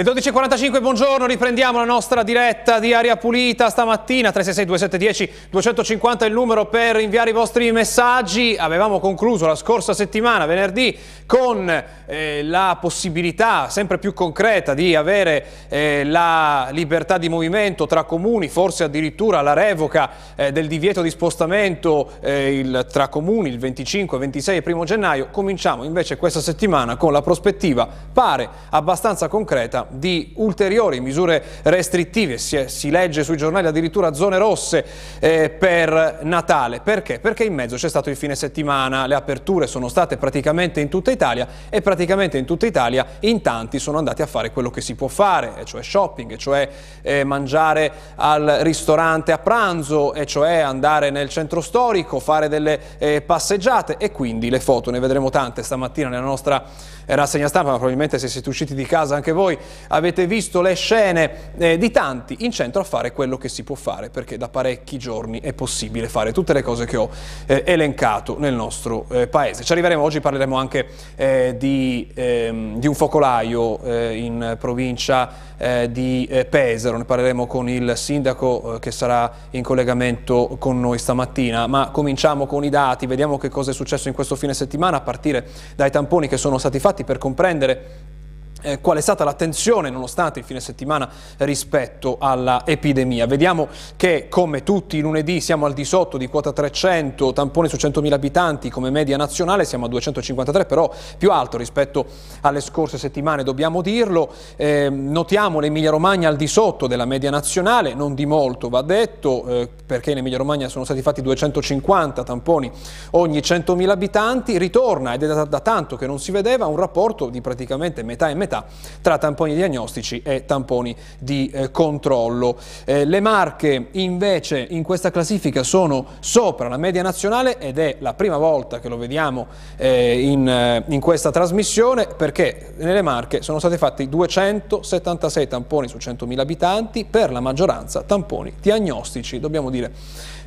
Le 0.00 0.10
12.45, 0.10 0.80
buongiorno, 0.80 1.26
riprendiamo 1.26 1.76
la 1.78 1.84
nostra 1.84 2.22
diretta 2.22 2.78
di 2.78 2.94
Aria 2.94 3.18
Pulita 3.18 3.68
stamattina, 3.68 4.30
366-2710-250 4.30 6.20
è 6.20 6.24
il 6.24 6.32
numero 6.32 6.64
per 6.68 6.98
inviare 6.98 7.28
i 7.28 7.34
vostri 7.34 7.70
messaggi. 7.70 8.56
Avevamo 8.58 8.98
concluso 8.98 9.46
la 9.46 9.54
scorsa 9.54 9.92
settimana, 9.92 10.46
venerdì, 10.46 10.96
con 11.26 11.68
eh, 12.06 12.42
la 12.42 12.78
possibilità 12.80 13.68
sempre 13.68 13.98
più 13.98 14.14
concreta 14.14 14.72
di 14.72 14.94
avere 14.94 15.44
eh, 15.68 16.04
la 16.06 16.68
libertà 16.72 17.18
di 17.18 17.28
movimento 17.28 17.86
tra 17.86 18.04
comuni, 18.04 18.48
forse 18.48 18.84
addirittura 18.84 19.42
la 19.42 19.52
revoca 19.52 20.10
eh, 20.34 20.50
del 20.50 20.66
divieto 20.66 21.02
di 21.02 21.10
spostamento 21.10 22.12
eh, 22.20 22.58
il, 22.58 22.86
tra 22.90 23.08
comuni 23.08 23.50
il 23.50 23.58
25, 23.58 24.16
26 24.16 24.62
e 24.64 24.72
1 24.72 24.84
gennaio. 24.84 25.28
Cominciamo 25.30 25.84
invece 25.84 26.16
questa 26.16 26.40
settimana 26.40 26.96
con 26.96 27.12
la 27.12 27.20
prospettiva, 27.20 27.86
pare 28.10 28.48
abbastanza 28.70 29.28
concreta, 29.28 29.88
di 29.90 30.32
ulteriori 30.36 31.00
misure 31.00 31.42
restrittive, 31.62 32.38
si, 32.38 32.64
si 32.68 32.90
legge 32.90 33.24
sui 33.24 33.36
giornali 33.36 33.66
addirittura 33.66 34.12
zone 34.12 34.38
rosse 34.38 34.84
eh, 35.18 35.50
per 35.50 36.20
Natale. 36.22 36.80
Perché? 36.80 37.18
Perché 37.18 37.44
in 37.44 37.54
mezzo 37.54 37.76
c'è 37.76 37.88
stato 37.88 38.10
il 38.10 38.16
fine 38.16 38.34
settimana, 38.34 39.06
le 39.06 39.14
aperture 39.14 39.66
sono 39.66 39.88
state 39.88 40.16
praticamente 40.16 40.80
in 40.80 40.88
tutta 40.88 41.10
Italia 41.10 41.46
e 41.68 41.80
praticamente 41.82 42.38
in 42.38 42.44
tutta 42.44 42.66
Italia 42.66 43.06
in 43.20 43.42
tanti 43.42 43.78
sono 43.78 43.98
andati 43.98 44.22
a 44.22 44.26
fare 44.26 44.50
quello 44.50 44.70
che 44.70 44.80
si 44.80 44.94
può 44.94 45.08
fare, 45.08 45.52
e 45.58 45.64
cioè 45.64 45.82
shopping, 45.82 46.32
e 46.32 46.38
cioè 46.38 46.68
eh, 47.02 47.24
mangiare 47.24 47.92
al 48.16 48.58
ristorante 48.62 49.32
a 49.32 49.38
pranzo, 49.38 50.14
e 50.14 50.26
cioè 50.26 50.58
andare 50.58 51.10
nel 51.10 51.28
centro 51.28 51.60
storico, 51.60 52.18
fare 52.20 52.48
delle 52.48 52.80
eh, 52.98 53.20
passeggiate 53.20 53.96
e 53.98 54.10
quindi 54.10 54.50
le 54.50 54.60
foto, 54.60 54.90
ne 54.90 55.00
vedremo 55.00 55.30
tante 55.30 55.62
stamattina 55.62 56.08
nella 56.08 56.22
nostra 56.22 56.62
rassegna 57.06 57.48
stampa, 57.48 57.70
ma 57.70 57.76
probabilmente 57.76 58.18
se 58.18 58.28
siete 58.28 58.48
usciti 58.48 58.74
di 58.74 58.84
casa 58.84 59.16
anche 59.16 59.32
voi 59.32 59.58
avete 59.88 60.26
visto 60.26 60.60
le 60.60 60.74
scene 60.74 61.52
eh, 61.58 61.78
di 61.78 61.90
tanti 61.90 62.36
in 62.40 62.50
centro 62.50 62.80
a 62.80 62.84
fare 62.84 63.12
quello 63.12 63.36
che 63.36 63.48
si 63.48 63.62
può 63.62 63.74
fare, 63.74 64.10
perché 64.10 64.36
da 64.36 64.48
parecchi 64.48 64.98
giorni 64.98 65.40
è 65.40 65.52
possibile 65.52 66.08
fare 66.08 66.32
tutte 66.32 66.52
le 66.52 66.62
cose 66.62 66.86
che 66.86 66.96
ho 66.96 67.10
eh, 67.46 67.62
elencato 67.66 68.38
nel 68.38 68.54
nostro 68.54 69.06
eh, 69.10 69.26
paese. 69.26 69.64
Ci 69.64 69.72
arriveremo, 69.72 70.02
oggi 70.02 70.20
parleremo 70.20 70.56
anche 70.56 70.86
eh, 71.16 71.54
di, 71.58 72.10
ehm, 72.14 72.78
di, 72.78 72.86
un 72.86 72.94
focolaio 72.94 73.80
eh, 73.82 74.16
in 74.16 74.56
provincia 74.58 75.30
eh, 75.56 75.90
di 75.90 76.28
Pesaro, 76.48 76.96
ne 76.96 77.04
parleremo 77.04 77.46
con 77.46 77.68
il 77.68 77.92
sindaco 77.96 78.78
che 78.80 78.90
sarà 78.90 79.30
in 79.50 79.62
collegamento 79.62 80.56
con 80.58 80.80
noi 80.80 80.98
stamattina, 80.98 81.66
ma 81.66 81.90
cominciamo 81.90 82.46
con 82.46 82.64
i 82.64 82.70
dati, 82.70 83.06
vediamo 83.06 83.38
che 83.38 83.48
cosa 83.48 83.70
è 83.70 83.74
successo 83.74 84.08
in 84.08 84.14
questo 84.14 84.36
fine 84.36 84.54
settimana 84.54 84.98
a 84.98 85.00
partire 85.00 85.46
dai 85.76 85.90
tamponi 85.90 86.28
che 86.28 86.36
sono 86.36 86.58
stati 86.58 86.78
fatti 86.78 87.04
per 87.04 87.18
comprendere 87.18 88.18
eh, 88.62 88.80
qual 88.80 88.98
è 88.98 89.00
stata 89.00 89.24
la 89.24 89.32
tensione 89.32 89.90
nonostante 89.90 90.38
il 90.38 90.44
fine 90.44 90.60
settimana 90.60 91.08
rispetto 91.38 92.16
alla 92.18 92.62
epidemia. 92.66 93.26
Vediamo 93.26 93.68
che 93.96 94.26
come 94.28 94.62
tutti 94.62 94.96
i 94.96 95.00
lunedì 95.00 95.40
siamo 95.40 95.66
al 95.66 95.72
di 95.72 95.84
sotto 95.84 96.16
di 96.16 96.28
quota 96.28 96.52
300 96.52 97.32
tamponi 97.32 97.68
su 97.68 97.76
100.000 97.76 98.12
abitanti 98.12 98.70
come 98.70 98.90
media 98.90 99.16
nazionale, 99.16 99.64
siamo 99.64 99.86
a 99.86 99.88
253 99.88 100.66
però 100.66 100.92
più 101.18 101.30
alto 101.30 101.56
rispetto 101.56 102.06
alle 102.42 102.60
scorse 102.60 102.98
settimane 102.98 103.42
dobbiamo 103.42 103.82
dirlo. 103.82 104.30
Eh, 104.56 104.88
notiamo 104.90 105.60
l'Emilia 105.60 105.90
Romagna 105.90 106.28
al 106.28 106.36
di 106.36 106.46
sotto 106.46 106.86
della 106.86 107.04
media 107.04 107.30
nazionale, 107.30 107.94
non 107.94 108.14
di 108.14 108.26
molto 108.26 108.68
va 108.68 108.82
detto 108.82 109.46
eh, 109.46 109.68
perché 109.86 110.12
in 110.12 110.18
Emilia 110.18 110.38
Romagna 110.38 110.68
sono 110.68 110.84
stati 110.84 111.02
fatti 111.02 111.22
250 111.22 112.22
tamponi 112.22 112.70
ogni 113.12 113.38
100.000 113.38 113.88
abitanti, 113.88 114.58
ritorna 114.58 115.14
ed 115.14 115.22
è 115.22 115.26
da, 115.26 115.44
da 115.44 115.60
tanto 115.60 115.96
che 115.96 116.06
non 116.06 116.18
si 116.18 116.30
vedeva 116.30 116.66
un 116.66 116.76
rapporto 116.76 117.28
di 117.28 117.40
praticamente 117.40 118.02
metà 118.02 118.28
e 118.28 118.34
metà 118.34 118.49
metà 118.50 118.64
tra 119.00 119.16
tamponi 119.16 119.54
diagnostici 119.54 120.20
e 120.22 120.44
tamponi 120.44 120.94
di 121.18 121.48
eh, 121.52 121.70
controllo. 121.70 122.58
Eh, 122.84 123.04
le 123.04 123.20
Marche 123.20 123.88
invece 123.92 124.66
in 124.70 124.82
questa 124.82 125.10
classifica 125.10 125.62
sono 125.62 126.06
sopra 126.18 126.68
la 126.68 126.76
media 126.76 127.02
nazionale 127.02 127.58
ed 127.58 127.78
è 127.78 127.96
la 128.00 128.14
prima 128.14 128.36
volta 128.36 128.80
che 128.80 128.88
lo 128.88 128.96
vediamo 128.96 129.46
eh, 129.76 130.20
in, 130.20 130.48
eh, 130.48 130.82
in 130.88 131.00
questa 131.00 131.30
trasmissione 131.30 132.08
perché 132.16 132.74
nelle 132.78 133.02
Marche 133.02 133.42
sono 133.42 133.60
stati 133.60 133.76
fatti 133.76 134.08
276 134.08 135.46
tamponi 135.46 135.88
su 135.88 135.96
100.000 135.96 136.38
abitanti, 136.38 137.04
per 137.04 137.30
la 137.30 137.40
maggioranza 137.40 138.02
tamponi 138.02 138.54
diagnostici, 138.60 139.38
dobbiamo 139.38 139.70
dire 139.70 139.92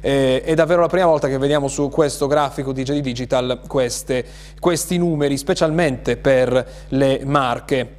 eh, 0.05 0.41
è 0.43 0.53
davvero 0.53 0.81
la 0.81 0.87
prima 0.87 1.05
volta 1.05 1.29
che 1.29 1.37
vediamo 1.37 1.69
su 1.69 1.87
questo 1.87 2.27
grafico 2.27 2.73
di 2.73 2.83
JD 2.83 2.99
Digital 2.99 3.61
queste, 3.65 4.25
questi 4.59 4.97
numeri, 4.97 5.37
specialmente 5.37 6.17
per 6.17 6.67
le 6.89 7.21
marche. 7.23 7.92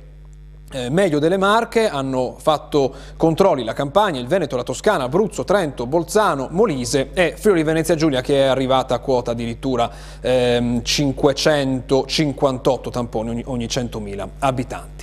Eh, 0.74 0.90
meglio 0.90 1.20
delle 1.20 1.36
Marche 1.36 1.88
hanno 1.88 2.34
fatto 2.36 2.92
controlli 3.16 3.62
la 3.62 3.74
Campania, 3.74 4.20
il 4.20 4.26
Veneto, 4.26 4.56
la 4.56 4.64
Toscana, 4.64 5.04
Abruzzo, 5.04 5.44
Trento, 5.44 5.86
Bolzano, 5.86 6.48
Molise 6.50 7.10
e 7.14 7.34
Friuli 7.36 7.62
Venezia 7.62 7.94
Giulia 7.94 8.20
che 8.20 8.42
è 8.42 8.46
arrivata 8.46 8.96
a 8.96 8.98
quota 8.98 9.30
addirittura 9.30 9.88
ehm, 10.20 10.82
558 10.82 12.90
tamponi 12.90 13.28
ogni, 13.28 13.42
ogni 13.46 13.66
100.000 13.66 14.28
abitanti. 14.40 14.93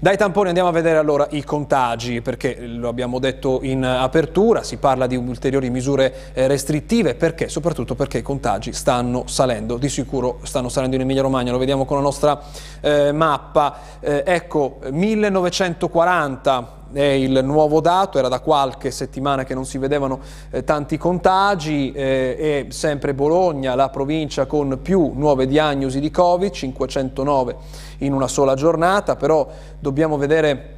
Dai 0.00 0.16
tamponi 0.16 0.46
andiamo 0.46 0.68
a 0.68 0.72
vedere 0.72 0.96
allora 0.96 1.26
i 1.30 1.42
contagi, 1.42 2.22
perché 2.22 2.56
lo 2.60 2.86
abbiamo 2.86 3.18
detto 3.18 3.58
in 3.62 3.82
apertura, 3.82 4.62
si 4.62 4.76
parla 4.76 5.08
di 5.08 5.16
ulteriori 5.16 5.70
misure 5.70 6.30
eh, 6.34 6.46
restrittive, 6.46 7.16
perché? 7.16 7.48
Soprattutto 7.48 7.96
perché 7.96 8.18
i 8.18 8.22
contagi 8.22 8.72
stanno 8.72 9.24
salendo, 9.26 9.76
di 9.76 9.88
sicuro 9.88 10.38
stanno 10.44 10.68
salendo 10.68 10.94
in 10.94 11.02
Emilia 11.02 11.22
Romagna, 11.22 11.50
lo 11.50 11.58
vediamo 11.58 11.84
con 11.84 11.96
la 11.96 12.04
nostra 12.04 12.40
eh, 12.80 13.10
mappa, 13.10 13.76
eh, 13.98 14.22
ecco 14.24 14.78
1940 14.88 16.77
è 16.92 17.02
il 17.02 17.40
nuovo 17.44 17.80
dato, 17.80 18.18
era 18.18 18.28
da 18.28 18.40
qualche 18.40 18.90
settimana 18.90 19.44
che 19.44 19.54
non 19.54 19.64
si 19.64 19.78
vedevano 19.78 20.20
eh, 20.50 20.64
tanti 20.64 20.96
contagi 20.96 21.92
eh, 21.92 22.36
e 22.38 22.66
sempre 22.70 23.14
Bologna, 23.14 23.74
la 23.74 23.88
provincia 23.88 24.46
con 24.46 24.78
più 24.82 25.12
nuove 25.14 25.46
diagnosi 25.46 26.00
di 26.00 26.10
Covid, 26.10 26.50
509 26.50 27.56
in 27.98 28.12
una 28.12 28.28
sola 28.28 28.54
giornata, 28.54 29.16
però 29.16 29.48
dobbiamo 29.78 30.16
vedere 30.16 30.76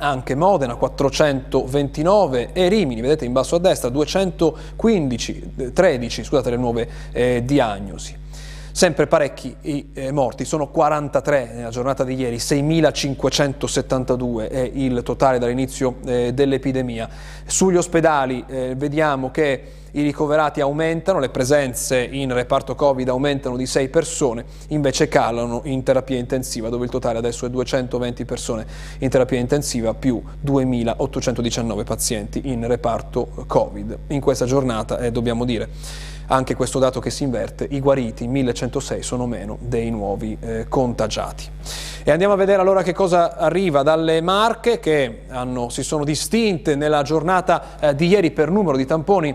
anche 0.00 0.34
Modena 0.34 0.76
429 0.76 2.52
e 2.52 2.68
Rimini, 2.68 3.00
vedete 3.00 3.24
in 3.24 3.32
basso 3.32 3.56
a 3.56 3.58
destra 3.58 3.90
215, 3.90 5.72
13 5.72 6.24
scusate 6.24 6.50
le 6.50 6.56
nuove 6.56 6.88
eh, 7.12 7.42
diagnosi. 7.44 8.16
Sempre 8.72 9.06
parecchi 9.06 9.54
i 9.62 9.90
eh, 9.92 10.12
morti, 10.12 10.44
sono 10.44 10.68
43 10.68 11.52
nella 11.54 11.70
giornata 11.70 12.04
di 12.04 12.14
ieri, 12.14 12.36
6.572 12.36 14.48
è 14.48 14.70
il 14.72 15.02
totale 15.02 15.38
dall'inizio 15.38 15.96
eh, 16.04 16.32
dell'epidemia. 16.32 17.08
Sugli 17.46 17.76
ospedali 17.76 18.44
eh, 18.46 18.74
vediamo 18.76 19.30
che 19.30 19.78
i 19.92 20.02
ricoverati 20.02 20.60
aumentano, 20.60 21.18
le 21.18 21.30
presenze 21.30 22.00
in 22.00 22.32
reparto 22.32 22.76
Covid 22.76 23.08
aumentano 23.08 23.56
di 23.56 23.66
6 23.66 23.88
persone, 23.88 24.44
invece 24.68 25.08
calano 25.08 25.62
in 25.64 25.82
terapia 25.82 26.16
intensiva, 26.16 26.68
dove 26.68 26.84
il 26.84 26.90
totale 26.90 27.18
adesso 27.18 27.46
è 27.46 27.50
220 27.50 28.24
persone 28.24 28.66
in 28.98 29.08
terapia 29.08 29.38
intensiva 29.38 29.94
più 29.94 30.22
2.819 30.46 31.84
pazienti 31.84 32.42
in 32.44 32.66
reparto 32.68 33.28
Covid. 33.46 33.98
In 34.08 34.20
questa 34.20 34.44
giornata, 34.44 34.98
eh, 34.98 35.10
dobbiamo 35.10 35.44
dire, 35.44 35.68
anche 36.32 36.54
questo 36.54 36.78
dato 36.78 37.00
che 37.00 37.10
si 37.10 37.24
inverte, 37.24 37.66
i 37.68 37.80
guariti 37.80 38.26
1106 38.28 39.02
sono 39.02 39.26
meno 39.26 39.58
dei 39.60 39.90
nuovi 39.90 40.36
eh, 40.40 40.66
contagiati. 40.68 41.48
E 42.04 42.10
andiamo 42.10 42.34
a 42.34 42.36
vedere 42.36 42.60
allora 42.60 42.82
che 42.82 42.92
cosa 42.92 43.36
arriva 43.36 43.82
dalle 43.82 44.20
Marche 44.20 44.78
che 44.78 45.22
hanno, 45.28 45.70
si 45.70 45.82
sono 45.82 46.04
distinte 46.04 46.76
nella 46.76 47.02
giornata 47.02 47.78
eh, 47.80 47.94
di 47.96 48.06
ieri 48.06 48.30
per 48.30 48.48
numero 48.50 48.76
di 48.76 48.86
tamponi 48.86 49.34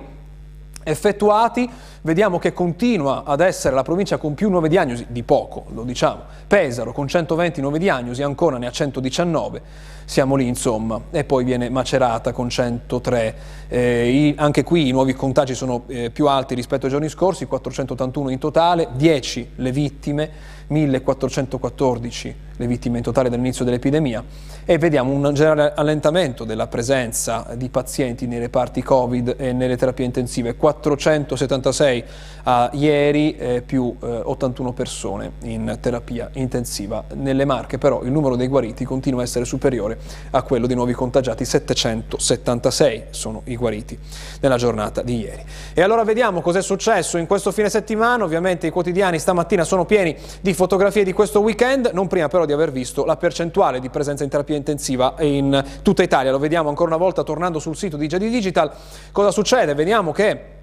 effettuati, 0.84 1.70
vediamo 2.06 2.38
che 2.38 2.54
continua 2.54 3.24
ad 3.26 3.42
essere 3.42 3.74
la 3.74 3.82
provincia 3.82 4.18
con 4.18 4.36
più 4.36 4.50
nuove 4.52 4.70
diagnosi, 4.70 5.08
di 5.10 5.24
poco 5.24 5.66
lo 5.74 5.84
diciamo, 5.84 6.22
Pesaro 6.48 6.94
con 6.94 7.08
120 7.08 7.62
nuove 7.62 7.80
diagnosi, 7.80 8.22
Ancona 8.22 8.60
ne 8.60 8.68
ha 8.68 8.72
119, 8.72 9.62
siamo 10.06 10.36
lì 10.36 10.48
insomma, 10.48 11.02
e 11.10 11.24
poi 11.24 11.44
viene 11.44 11.70
Macerata 11.70 12.32
con 12.32 12.48
103, 12.48 13.36
eh, 13.68 14.08
i, 14.08 14.36
anche 14.38 14.64
qui 14.64 14.88
i 14.88 14.92
nuovi 14.92 15.14
contagi 15.14 15.56
sono 15.56 15.84
eh, 15.88 16.12
più 16.12 16.28
alti 16.28 16.54
rispetto 16.54 16.86
ai 16.86 16.92
giorni 16.92 17.10
scorsi, 17.10 17.48
481 17.48 18.30
in 18.30 18.38
totale, 18.38 18.90
10 18.94 19.52
le 19.56 19.72
vittime, 19.72 20.30
1414 20.68 22.36
le 22.58 22.68
vittime 22.68 22.98
in 22.98 23.04
totale 23.04 23.30
dall'inizio 23.30 23.66
dell'epidemia 23.66 24.24
e 24.64 24.78
vediamo 24.78 25.12
un 25.12 25.34
generale 25.34 25.74
allentamento 25.76 26.44
della 26.44 26.68
presenza 26.68 27.54
di 27.56 27.70
pazienti 27.70 28.28
nei 28.28 28.40
reparti 28.40 28.82
Covid 28.82 29.36
e 29.38 29.52
nelle 29.54 29.78
terapie 29.78 30.06
intensive, 30.06 30.56
476 30.56 32.04
a 32.48 32.70
ieri 32.74 33.36
eh, 33.38 33.64
più 33.66 33.96
eh, 34.02 34.22
81 34.24 34.74
persone 34.74 35.34
in 35.44 35.78
terapia 35.82 36.30
intensiva. 36.34 37.04
Nelle 37.14 37.46
Marche 37.46 37.78
però 37.78 38.04
il 38.04 38.12
numero 38.12 38.36
dei 38.36 38.48
guariti 38.48 38.86
continua 38.86 39.22
a 39.22 39.24
essere 39.24 39.46
superiore 39.46 39.98
a 40.32 40.42
quello 40.44 40.68
dei 40.68 40.76
nuovi 40.76 40.94
contagiati, 40.94 41.44
776 41.44 43.06
sono 43.10 43.42
i 43.46 43.56
guariti 43.56 43.98
nella 44.42 44.58
giornata 44.58 45.02
di 45.02 45.22
ieri. 45.22 45.44
E 45.74 45.82
allora 45.82 46.04
vediamo 46.04 46.42
cos'è 46.42 46.62
successo 46.62 47.18
in 47.18 47.26
questo 47.26 47.52
fine 47.52 47.70
settimana, 47.70 48.24
ovviamente 48.24 48.68
i 48.68 48.72
quotidiani 48.72 49.18
stamattina 49.18 49.64
sono 49.64 49.86
pieni 49.86 50.16
di 50.42 50.54
fotografie 50.54 51.04
di 51.04 51.14
questo 51.14 51.40
weekend, 51.40 51.92
non 51.94 52.08
prima 52.08 52.28
però 52.28 52.46
di 52.46 52.54
aver 52.54 52.72
visto 52.72 53.06
la 53.06 53.18
percentuale 53.18 53.80
di 53.80 53.90
presenza 53.90 54.24
in 54.24 54.30
terapia 54.30 54.56
intensiva 54.56 55.16
in 55.20 55.64
tutta 55.82 56.04
Italia. 56.04 56.32
Lo 56.32 56.40
vediamo 56.40 56.70
ancora 56.70 56.90
una 56.90 57.04
volta 57.04 57.24
tornando 57.24 57.58
sul 57.58 57.76
sito 57.76 57.98
di 57.98 58.06
JD 58.06 58.30
Digital. 58.30 58.72
Cosa 59.12 59.32
succede? 59.32 59.74
Vediamo 59.74 60.12
che 60.12 60.55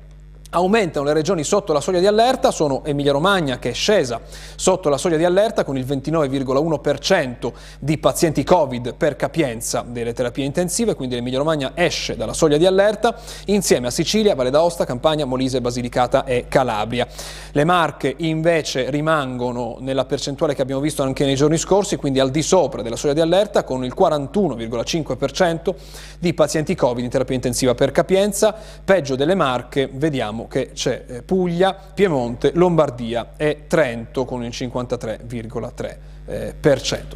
Aumentano 0.55 1.07
le 1.07 1.15
regioni 1.15 1.45
sotto 1.45 1.73
la 1.73 1.81
soglia 1.81 1.99
di 1.99 2.07
allerta, 2.07 2.51
sono 2.51 2.85
Emilia-Romagna 2.85 3.59
che 3.59 3.71
è 3.71 3.73
scesa 3.73 4.21
sotto 4.55 4.91
la 4.91 4.99
soglia 4.99 5.17
di 5.17 5.25
allerta 5.25 5.65
con 5.65 5.79
il 5.79 5.87
29,1% 5.87 7.53
di 7.79 7.97
pazienti 7.97 8.45
Covid 8.45 8.93
per 8.93 9.17
capienza 9.17 9.83
delle 9.87 10.13
terapie 10.13 10.45
intensive, 10.45 10.95
quindi 10.95 11.15
l'Emilia-Romagna 11.15 11.73
esce 11.75 12.17
dalla 12.17 12.35
soglia 12.35 12.59
di 12.59 12.67
allerta 12.67 13.17
insieme 13.47 13.87
a 13.87 13.91
Sicilia, 13.91 14.35
Valle 14.35 14.51
d'Aosta, 14.51 14.85
Campania, 14.85 15.25
Molise, 15.25 15.63
Basilicata 15.63 16.25
e 16.25 16.45
Calabria. 16.49 17.09
Le 17.53 17.65
Marche 17.65 18.15
invece 18.19 18.91
rimangono 18.91 19.79
nella 19.81 20.05
percentuale 20.05 20.55
che 20.55 20.61
abbiamo 20.61 20.83
visto 20.83 21.03
anche 21.03 21.25
nei 21.25 21.35
giorni 21.35 21.57
scorsi, 21.57 21.97
quindi 21.97 22.21
al 22.21 22.31
di 22.31 22.43
sopra 22.43 22.83
della 22.83 22.97
soglia 22.97 23.15
di 23.15 23.21
allerta 23.23 23.65
con 23.65 23.87
il 23.87 23.95
41,5% 23.99 25.75
di 26.19 26.35
pazienti 26.35 26.75
Covid 26.75 27.03
in 27.03 27.09
terapia 27.09 27.37
intensiva 27.37 27.75
per 27.75 27.91
capienza, 27.91 28.55
peggio 28.85 29.17
delle 29.17 29.35
Marche, 29.35 29.89
vediamo 29.91 30.41
vediamo 30.43 30.49
che 30.49 30.71
c'è 30.73 31.05
eh, 31.07 31.23
Puglia, 31.23 31.75
Piemonte, 31.75 32.53
Lombardia 32.55 33.33
e 33.37 33.65
Trento 33.67 34.25
con 34.25 34.45
il 34.45 34.51
53,3%. 34.51 35.97
Eh, 36.25 36.55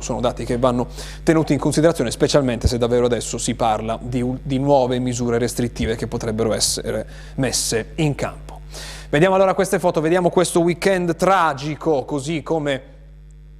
Sono 0.00 0.20
dati 0.20 0.44
che 0.44 0.58
vanno 0.58 0.88
tenuti 1.23 1.52
in 1.52 1.58
considerazione, 1.58 2.11
specialmente 2.11 2.69
se 2.69 2.78
davvero 2.78 3.06
adesso 3.06 3.38
si 3.38 3.55
parla 3.55 3.99
di, 4.00 4.25
di 4.43 4.58
nuove 4.58 4.99
misure 4.99 5.38
restrittive 5.38 5.96
che 5.96 6.06
potrebbero 6.06 6.52
essere 6.52 7.06
messe 7.37 7.93
in 7.96 8.14
campo. 8.14 8.61
Vediamo 9.08 9.37
allora 9.37 9.55
queste 9.55 9.79
foto, 9.79 10.00
vediamo 10.00 10.29
questo 10.31 10.61
weekend 10.61 11.17
tragico, 11.17 12.05
così 12.05 12.43
come 12.43 12.94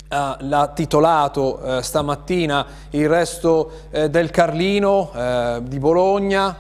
Uh, 0.09 0.37
l'ha 0.39 0.71
titolato 0.73 1.59
uh, 1.61 1.81
stamattina 1.81 2.65
il 2.91 3.09
resto 3.09 3.73
uh, 3.91 4.07
del 4.07 4.31
Carlino 4.31 5.11
di 5.63 5.81
Bologna, 5.81 6.59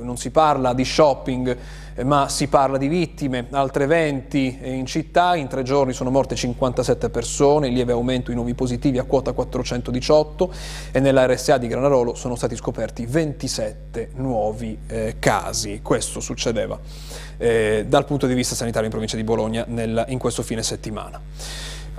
non 0.00 0.16
si 0.16 0.30
parla 0.30 0.72
di 0.72 0.82
shopping 0.82 1.58
ma 2.04 2.28
si 2.28 2.48
parla 2.48 2.76
di 2.76 2.88
vittime, 2.88 3.46
altri 3.50 3.84
eventi 3.84 4.58
in 4.62 4.84
città, 4.86 5.34
in 5.34 5.48
tre 5.48 5.62
giorni 5.62 5.92
sono 5.92 6.10
morte 6.10 6.34
57 6.34 7.08
persone, 7.08 7.68
lieve 7.68 7.92
aumento 7.92 8.30
i 8.30 8.34
nuovi 8.34 8.54
positivi 8.54 8.98
a 8.98 9.04
quota 9.04 9.32
418 9.32 10.52
e 10.92 11.00
nella 11.00 11.26
RSA 11.26 11.58
di 11.58 11.68
Granarolo 11.68 12.14
sono 12.14 12.34
stati 12.34 12.54
scoperti 12.56 13.06
27 13.06 14.10
nuovi 14.16 14.78
eh, 14.86 15.16
casi. 15.18 15.80
Questo 15.82 16.20
succedeva 16.20 16.78
eh, 17.38 17.84
dal 17.88 18.04
punto 18.04 18.26
di 18.26 18.34
vista 18.34 18.54
sanitario 18.54 18.86
in 18.86 18.90
provincia 18.90 19.16
di 19.16 19.24
Bologna 19.24 19.64
nel, 19.68 20.04
in 20.08 20.18
questo 20.18 20.42
fine 20.42 20.62
settimana. 20.62 21.20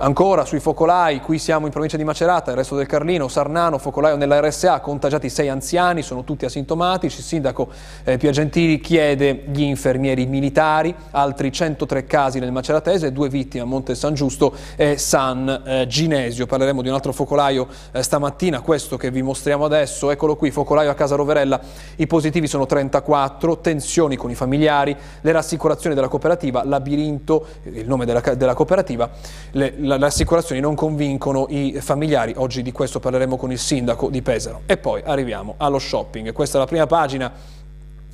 Ancora 0.00 0.44
sui 0.44 0.60
focolai, 0.60 1.20
qui 1.20 1.40
siamo 1.40 1.66
in 1.66 1.72
provincia 1.72 1.96
di 1.96 2.04
Macerata, 2.04 2.52
il 2.52 2.56
resto 2.56 2.76
del 2.76 2.86
Carlino, 2.86 3.26
Sarnano, 3.26 3.78
focolaio 3.78 4.14
nella 4.14 4.38
RSA, 4.38 4.78
contagiati 4.78 5.28
sei 5.28 5.48
anziani, 5.48 6.02
sono 6.02 6.22
tutti 6.22 6.44
asintomatici, 6.44 7.18
il 7.18 7.24
sindaco 7.24 7.68
eh, 8.04 8.16
Piagentili 8.16 8.78
chiede 8.78 9.46
gli 9.50 9.62
infermieri 9.62 10.24
militari, 10.26 10.94
altri 11.10 11.50
103 11.50 12.04
casi 12.04 12.38
nel 12.38 12.52
Maceratese, 12.52 13.10
due 13.10 13.28
vittime 13.28 13.64
a 13.64 13.66
Monte 13.66 13.96
San 13.96 14.14
Giusto 14.14 14.54
e 14.76 14.98
San 14.98 15.62
eh, 15.66 15.88
Ginesio. 15.88 16.46
Parleremo 16.46 16.80
di 16.80 16.86
un 16.86 16.94
altro 16.94 17.12
focolaio 17.12 17.66
eh, 17.90 18.00
stamattina, 18.00 18.60
questo 18.60 18.96
che 18.96 19.10
vi 19.10 19.22
mostriamo 19.22 19.64
adesso, 19.64 20.12
eccolo 20.12 20.36
qui, 20.36 20.52
focolaio 20.52 20.90
a 20.92 20.94
Casa 20.94 21.16
Roverella, 21.16 21.60
i 21.96 22.06
positivi 22.06 22.46
sono 22.46 22.66
34, 22.66 23.58
tensioni 23.58 24.14
con 24.14 24.30
i 24.30 24.36
familiari, 24.36 24.96
le 25.22 25.32
rassicurazioni 25.32 25.96
della 25.96 26.06
cooperativa, 26.06 26.62
labirinto, 26.64 27.46
il 27.64 27.88
nome 27.88 28.04
della, 28.04 28.20
della 28.20 28.54
cooperativa, 28.54 29.10
le, 29.50 29.86
le 29.96 30.06
assicurazioni 30.06 30.60
non 30.60 30.74
convincono 30.74 31.46
i 31.48 31.78
familiari, 31.80 32.34
oggi 32.36 32.62
di 32.62 32.72
questo 32.72 33.00
parleremo 33.00 33.36
con 33.36 33.50
il 33.50 33.58
sindaco 33.58 34.10
di 34.10 34.22
Pesaro. 34.22 34.62
E 34.66 34.76
poi 34.76 35.02
arriviamo 35.04 35.54
allo 35.56 35.78
shopping, 35.78 36.32
questa 36.32 36.58
è 36.58 36.60
la 36.60 36.66
prima 36.66 36.86
pagina 36.86 37.32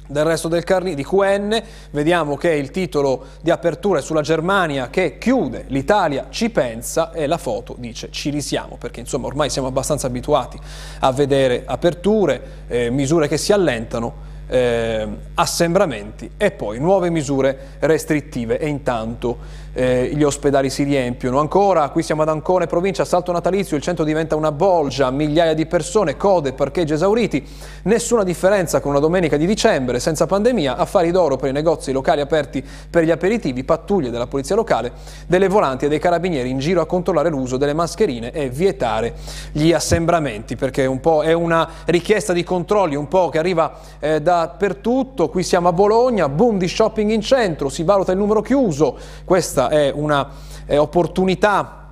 del 0.07 0.25
resto 0.25 0.49
del 0.49 0.65
Carni 0.65 0.95
di 0.95 1.03
QN, 1.03 1.63
vediamo 1.91 2.37
che 2.37 2.51
il 2.51 2.71
titolo 2.71 3.25
di 3.41 3.51
apertura 3.51 4.01
è 4.01 4.03
sulla 4.03 4.21
Germania 4.21 4.91
che 4.91 5.17
chiude, 5.17 5.65
l'Italia 5.69 6.27
ci 6.29 6.51
pensa 6.51 7.11
e 7.13 7.27
la 7.27 7.39
foto 7.39 7.75
dice 7.79 8.11
ci 8.11 8.29
risiamo 8.29 8.77
perché 8.77 9.01
insomma 9.01 9.27
ormai 9.27 9.49
siamo 9.49 9.69
abbastanza 9.69 10.07
abituati 10.07 10.59
a 11.01 11.11
vedere 11.11 11.63
aperture, 11.65 12.43
eh, 12.69 12.91
misure 12.91 13.29
che 13.29 13.39
si 13.39 13.53
allentano, 13.53 14.24
eh, 14.47 15.07
assembramenti 15.35 16.31
e 16.37 16.51
poi 16.51 16.79
nuove 16.79 17.11
misure 17.11 17.77
restrittive 17.81 18.59
e 18.59 18.69
intanto 18.69 19.63
eh, 19.75 20.11
gli 20.15 20.23
ospedali 20.23 20.71
si 20.71 20.85
riempiono. 20.85 21.41
Ancora, 21.41 21.89
qui 21.91 22.03
siamo 22.03 22.23
ad 22.23 22.29
Ancone, 22.29 22.67
provincia, 22.67 23.05
salto 23.05 23.33
natalizio, 23.33 23.77
il 23.77 23.83
centro 23.83 24.05
diventa 24.05 24.37
una 24.37 24.53
bolgia, 24.53 25.11
migliaia 25.11 25.53
di 25.53 25.67
persone, 25.67 26.17
code, 26.17 26.53
parcheggi 26.53 26.93
esauriti, 26.93 27.45
nessuna 27.83 28.23
differenza 28.23 28.81
con 28.81 28.93
una 28.93 29.01
domenica 29.01 29.37
di 29.37 29.47
dicembre, 29.47 30.01
senza 30.01 30.27
pandemia, 30.27 30.77
affari 30.77 31.11
d'oro 31.11 31.37
per 31.37 31.51
i 31.51 31.53
negozi 31.53 31.93
locali 31.93 32.21
aperti 32.21 32.65
per 32.89 33.05
gli 33.05 33.11
aperitivi, 33.11 33.65
pattuglie 33.65 34.11
della 34.11 34.27
polizia 34.27 34.55
locale, 34.55 34.93
delle 35.27 35.49
volanti 35.49 35.87
e 35.87 35.89
dei 35.89 35.99
carabinieri 35.99 36.51
in 36.51 36.59
giro 36.59 36.81
a 36.81 36.87
controllare 36.87 37.29
l'uso 37.29 37.57
delle 37.57 37.75
mascherine 37.75 38.31
e 38.31 38.49
vietare 38.49 39.15
gli 39.53 39.73
assembramenti, 39.73 40.55
perché 40.57 40.87
un 40.87 41.01
po' 41.01 41.23
è 41.23 41.33
una 41.33 41.69
richiesta 41.87 42.33
di 42.33 42.45
controlli 42.45 42.95
un 42.95 43.09
po' 43.09 43.29
che 43.29 43.39
arriva 43.39 43.73
eh, 43.99 44.21
dappertutto, 44.41 45.29
qui 45.29 45.43
siamo 45.43 45.69
a 45.69 45.73
Bologna, 45.73 46.29
boom 46.29 46.59
di 46.59 46.69
shopping 46.69 47.11
in 47.11 47.21
centro, 47.21 47.69
si 47.69 47.83
valuta 47.85 48.13
il 48.13 48.19
numero 48.19 48.43
chiuso, 48.43 48.97
questa 49.25 49.69
è 49.69 49.91
un'opportunità 49.95 51.84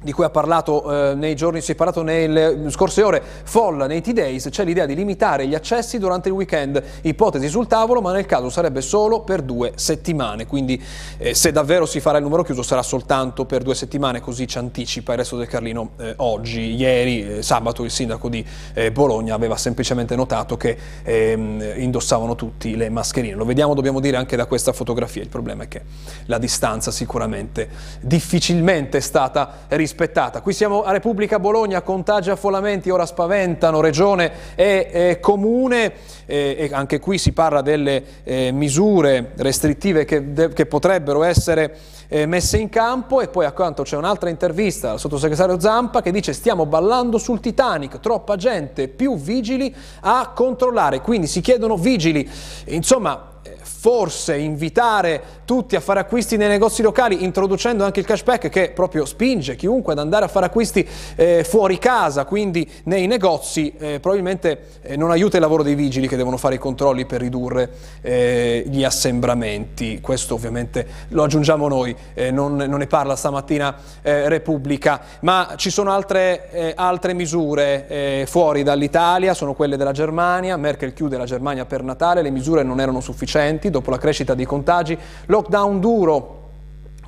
di 0.00 0.12
cui 0.12 0.24
ha 0.24 0.30
parlato 0.30 1.10
eh, 1.10 1.14
nei 1.14 1.34
giorni, 1.34 1.60
si 1.60 1.72
è 1.72 1.74
parlato 1.74 2.02
nelle 2.02 2.70
scorse 2.70 3.02
ore, 3.02 3.20
folla 3.42 3.86
nei 3.88 4.00
T-Days, 4.00 4.48
c'è 4.48 4.64
l'idea 4.64 4.86
di 4.86 4.94
limitare 4.94 5.48
gli 5.48 5.56
accessi 5.56 5.98
durante 5.98 6.28
il 6.28 6.34
weekend, 6.34 6.80
ipotesi 7.02 7.48
sul 7.48 7.66
tavolo, 7.66 8.00
ma 8.00 8.12
nel 8.12 8.24
caso 8.24 8.48
sarebbe 8.48 8.80
solo 8.80 9.22
per 9.22 9.42
due 9.42 9.72
settimane, 9.74 10.46
quindi 10.46 10.80
eh, 11.18 11.34
se 11.34 11.50
davvero 11.50 11.84
si 11.84 11.98
farà 11.98 12.18
il 12.18 12.22
numero 12.22 12.44
chiuso 12.44 12.62
sarà 12.62 12.82
soltanto 12.82 13.44
per 13.44 13.64
due 13.64 13.74
settimane, 13.74 14.20
così 14.20 14.46
ci 14.46 14.58
anticipa 14.58 15.12
il 15.12 15.18
resto 15.18 15.36
del 15.36 15.48
Carlino 15.48 15.90
eh, 15.98 16.14
oggi. 16.18 16.76
Ieri, 16.76 17.38
eh, 17.38 17.42
sabato, 17.42 17.82
il 17.82 17.90
sindaco 17.90 18.28
di 18.28 18.44
eh, 18.74 18.92
Bologna 18.92 19.34
aveva 19.34 19.56
semplicemente 19.56 20.14
notato 20.14 20.56
che 20.56 20.76
ehm, 21.02 21.72
indossavano 21.76 22.36
tutti 22.36 22.76
le 22.76 22.88
mascherine. 22.88 23.34
Lo 23.34 23.44
vediamo, 23.44 23.74
dobbiamo 23.74 23.98
dire, 23.98 24.16
anche 24.16 24.36
da 24.36 24.46
questa 24.46 24.72
fotografia, 24.72 25.22
il 25.22 25.28
problema 25.28 25.64
è 25.64 25.68
che 25.68 25.82
la 26.26 26.38
distanza 26.38 26.92
sicuramente 26.92 27.68
difficilmente 28.00 28.98
è 28.98 29.00
stata 29.00 29.66
rispettata 29.68 29.86
rispettata. 29.88 30.42
Qui 30.42 30.52
siamo 30.52 30.82
a 30.82 30.92
Repubblica 30.92 31.38
Bologna, 31.38 31.80
contagi 31.80 32.28
affollamenti 32.28 32.90
ora 32.90 33.06
spaventano 33.06 33.80
regione 33.80 34.30
e, 34.54 34.90
e 34.92 35.18
comune 35.18 35.92
e, 36.26 36.56
e, 36.58 36.70
anche 36.72 37.00
qui 37.00 37.16
si 37.16 37.32
parla 37.32 37.62
delle 37.62 38.04
eh, 38.22 38.52
misure 38.52 39.32
restrittive 39.36 40.04
che, 40.04 40.34
de, 40.34 40.50
che 40.50 40.66
potrebbero 40.66 41.22
essere 41.22 41.74
eh, 42.08 42.26
messe 42.26 42.58
in 42.58 42.68
campo. 42.68 43.22
E 43.22 43.28
poi 43.28 43.46
accanto 43.46 43.82
c'è 43.82 43.96
un'altra 43.96 44.28
intervista 44.28 44.90
al 44.90 44.98
sottosegretario 44.98 45.58
Zampa 45.58 46.02
che 46.02 46.12
dice 46.12 46.34
stiamo 46.34 46.66
ballando 46.66 47.16
sul 47.16 47.40
Titanic, 47.40 47.98
troppa 48.00 48.36
gente, 48.36 48.88
più 48.88 49.16
vigili 49.16 49.74
a 50.00 50.32
controllare, 50.34 51.00
quindi 51.00 51.26
si 51.26 51.40
chiedono 51.40 51.76
vigili, 51.78 52.28
insomma 52.66 53.37
forse 53.80 54.36
invitare 54.36 55.22
tutti 55.44 55.76
a 55.76 55.80
fare 55.80 56.00
acquisti 56.00 56.36
nei 56.36 56.48
negozi 56.48 56.82
locali 56.82 57.22
introducendo 57.22 57.84
anche 57.84 58.00
il 58.00 58.06
cashback 58.06 58.48
che 58.48 58.72
proprio 58.74 59.04
spinge 59.04 59.54
chiunque 59.54 59.92
ad 59.92 60.00
andare 60.00 60.24
a 60.24 60.28
fare 60.28 60.46
acquisti 60.46 60.86
eh, 61.14 61.44
fuori 61.44 61.78
casa, 61.78 62.24
quindi 62.24 62.68
nei 62.84 63.06
negozi, 63.06 63.72
eh, 63.78 64.00
probabilmente 64.00 64.80
eh, 64.82 64.96
non 64.96 65.12
aiuta 65.12 65.36
il 65.36 65.42
lavoro 65.42 65.62
dei 65.62 65.76
vigili 65.76 66.08
che 66.08 66.16
devono 66.16 66.36
fare 66.36 66.56
i 66.56 66.58
controlli 66.58 67.06
per 67.06 67.20
ridurre 67.20 67.70
eh, 68.00 68.64
gli 68.66 68.82
assembramenti. 68.82 70.00
Questo 70.00 70.34
ovviamente 70.34 70.86
lo 71.10 71.22
aggiungiamo 71.22 71.68
noi, 71.68 71.94
eh, 72.14 72.32
non, 72.32 72.56
non, 72.56 72.78
ne 72.78 72.86
parla 72.88 73.14
stamattina 73.14 73.76
eh, 74.02 74.28
Repubblica, 74.28 75.00
ma 75.20 75.54
ci 75.54 75.70
sono 75.70 75.92
altre, 75.92 76.74
altre 76.74 77.14
misure 77.14 78.26
fuori 78.28 78.64
dall'Italia, 78.64 79.34
sono 79.34 79.54
quelle 79.54 79.76
della 79.76 79.92
Germania, 79.92 80.56
Merkel 80.56 80.92
chiude 80.92 81.16
la 81.16 81.26
Germania 81.26 81.64
per 81.64 81.84
Natale, 81.84 82.22
le 82.22 82.30
misure 82.30 82.64
non 82.64 82.80
erano 82.80 83.00
sufficienti 83.00 83.66
dopo 83.70 83.90
la 83.90 83.98
crescita 83.98 84.34
dei 84.34 84.44
contagi, 84.44 84.98
lockdown 85.26 85.80
duro 85.80 86.36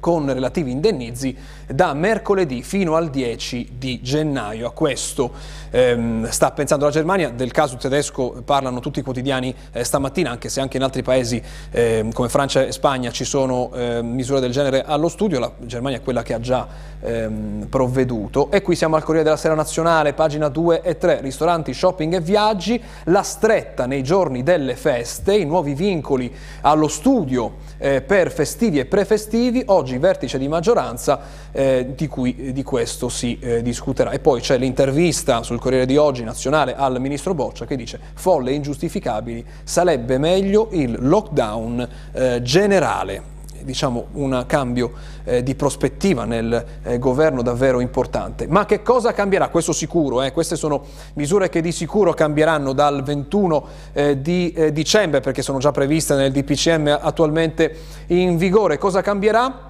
con 0.00 0.32
relativi 0.32 0.70
indennizi 0.70 1.36
da 1.72 1.94
mercoledì 1.94 2.62
fino 2.62 2.96
al 2.96 3.10
10 3.10 3.72
di 3.78 4.00
gennaio. 4.02 4.66
A 4.66 4.72
questo 4.72 5.32
ehm, 5.70 6.28
sta 6.28 6.50
pensando 6.50 6.84
la 6.84 6.90
Germania, 6.90 7.30
del 7.30 7.52
caso 7.52 7.76
tedesco 7.76 8.42
parlano 8.44 8.80
tutti 8.80 8.98
i 8.98 9.02
quotidiani 9.02 9.54
eh, 9.72 9.84
stamattina, 9.84 10.30
anche 10.30 10.48
se 10.48 10.60
anche 10.60 10.76
in 10.76 10.82
altri 10.82 11.02
paesi 11.02 11.40
eh, 11.70 12.08
come 12.12 12.28
Francia 12.28 12.64
e 12.64 12.72
Spagna 12.72 13.10
ci 13.10 13.24
sono 13.24 13.70
eh, 13.72 14.02
misure 14.02 14.40
del 14.40 14.50
genere 14.50 14.82
allo 14.82 15.08
studio, 15.08 15.38
la 15.38 15.52
Germania 15.58 15.98
è 15.98 16.02
quella 16.02 16.22
che 16.22 16.34
ha 16.34 16.40
già 16.40 16.66
ehm, 17.00 17.66
provveduto. 17.68 18.50
E 18.50 18.62
qui 18.62 18.74
siamo 18.74 18.96
al 18.96 19.02
Corriere 19.02 19.24
della 19.24 19.36
Sera 19.36 19.54
Nazionale, 19.54 20.12
pagina 20.12 20.48
2 20.48 20.82
e 20.82 20.98
3, 20.98 21.20
ristoranti, 21.20 21.72
shopping 21.72 22.14
e 22.14 22.20
viaggi, 22.20 22.82
la 23.04 23.22
stretta 23.22 23.86
nei 23.86 24.02
giorni 24.02 24.42
delle 24.42 24.76
feste, 24.76 25.34
i 25.36 25.44
nuovi 25.44 25.74
vincoli 25.74 26.32
allo 26.62 26.88
studio 26.88 27.68
eh, 27.78 28.02
per 28.02 28.30
festivi 28.30 28.78
e 28.78 28.86
prefestivi, 28.86 29.62
oggi 29.66 29.98
vertice 29.98 30.38
di 30.38 30.48
maggioranza 30.48 31.20
eh, 31.60 31.92
di 31.94 32.08
cui 32.08 32.52
di 32.52 32.62
questo 32.62 33.10
si 33.10 33.38
eh, 33.38 33.60
discuterà. 33.60 34.12
E 34.12 34.18
poi 34.18 34.40
c'è 34.40 34.56
l'intervista 34.56 35.42
sul 35.42 35.58
Corriere 35.58 35.84
di 35.84 35.98
oggi 35.98 36.24
nazionale 36.24 36.74
al 36.74 36.98
ministro 37.00 37.34
Boccia 37.34 37.66
che 37.66 37.76
dice 37.76 38.00
folle 38.14 38.52
e 38.52 38.54
ingiustificabili, 38.54 39.44
sarebbe 39.62 40.16
meglio 40.16 40.68
il 40.72 40.96
lockdown 40.98 41.88
eh, 42.12 42.42
generale 42.42 43.38
diciamo, 43.62 44.06
un 44.12 44.44
cambio 44.46 44.92
eh, 45.24 45.42
di 45.42 45.54
prospettiva 45.54 46.24
nel 46.24 46.64
eh, 46.82 46.98
governo 46.98 47.42
davvero 47.42 47.80
importante. 47.80 48.46
Ma 48.46 48.64
che 48.64 48.80
cosa 48.80 49.12
cambierà? 49.12 49.48
Questo 49.48 49.72
sicuro, 49.72 50.22
eh? 50.22 50.32
queste 50.32 50.56
sono 50.56 50.82
misure 51.12 51.50
che 51.50 51.60
di 51.60 51.72
sicuro 51.72 52.14
cambieranno 52.14 52.72
dal 52.72 53.02
21 53.02 53.66
eh, 53.92 54.22
di 54.22 54.50
eh, 54.52 54.72
dicembre 54.72 55.20
perché 55.20 55.42
sono 55.42 55.58
già 55.58 55.72
previste 55.72 56.14
nel 56.14 56.32
DPCM 56.32 57.00
attualmente 57.02 57.76
in 58.06 58.38
vigore. 58.38 58.78
Cosa 58.78 59.02
cambierà? 59.02 59.69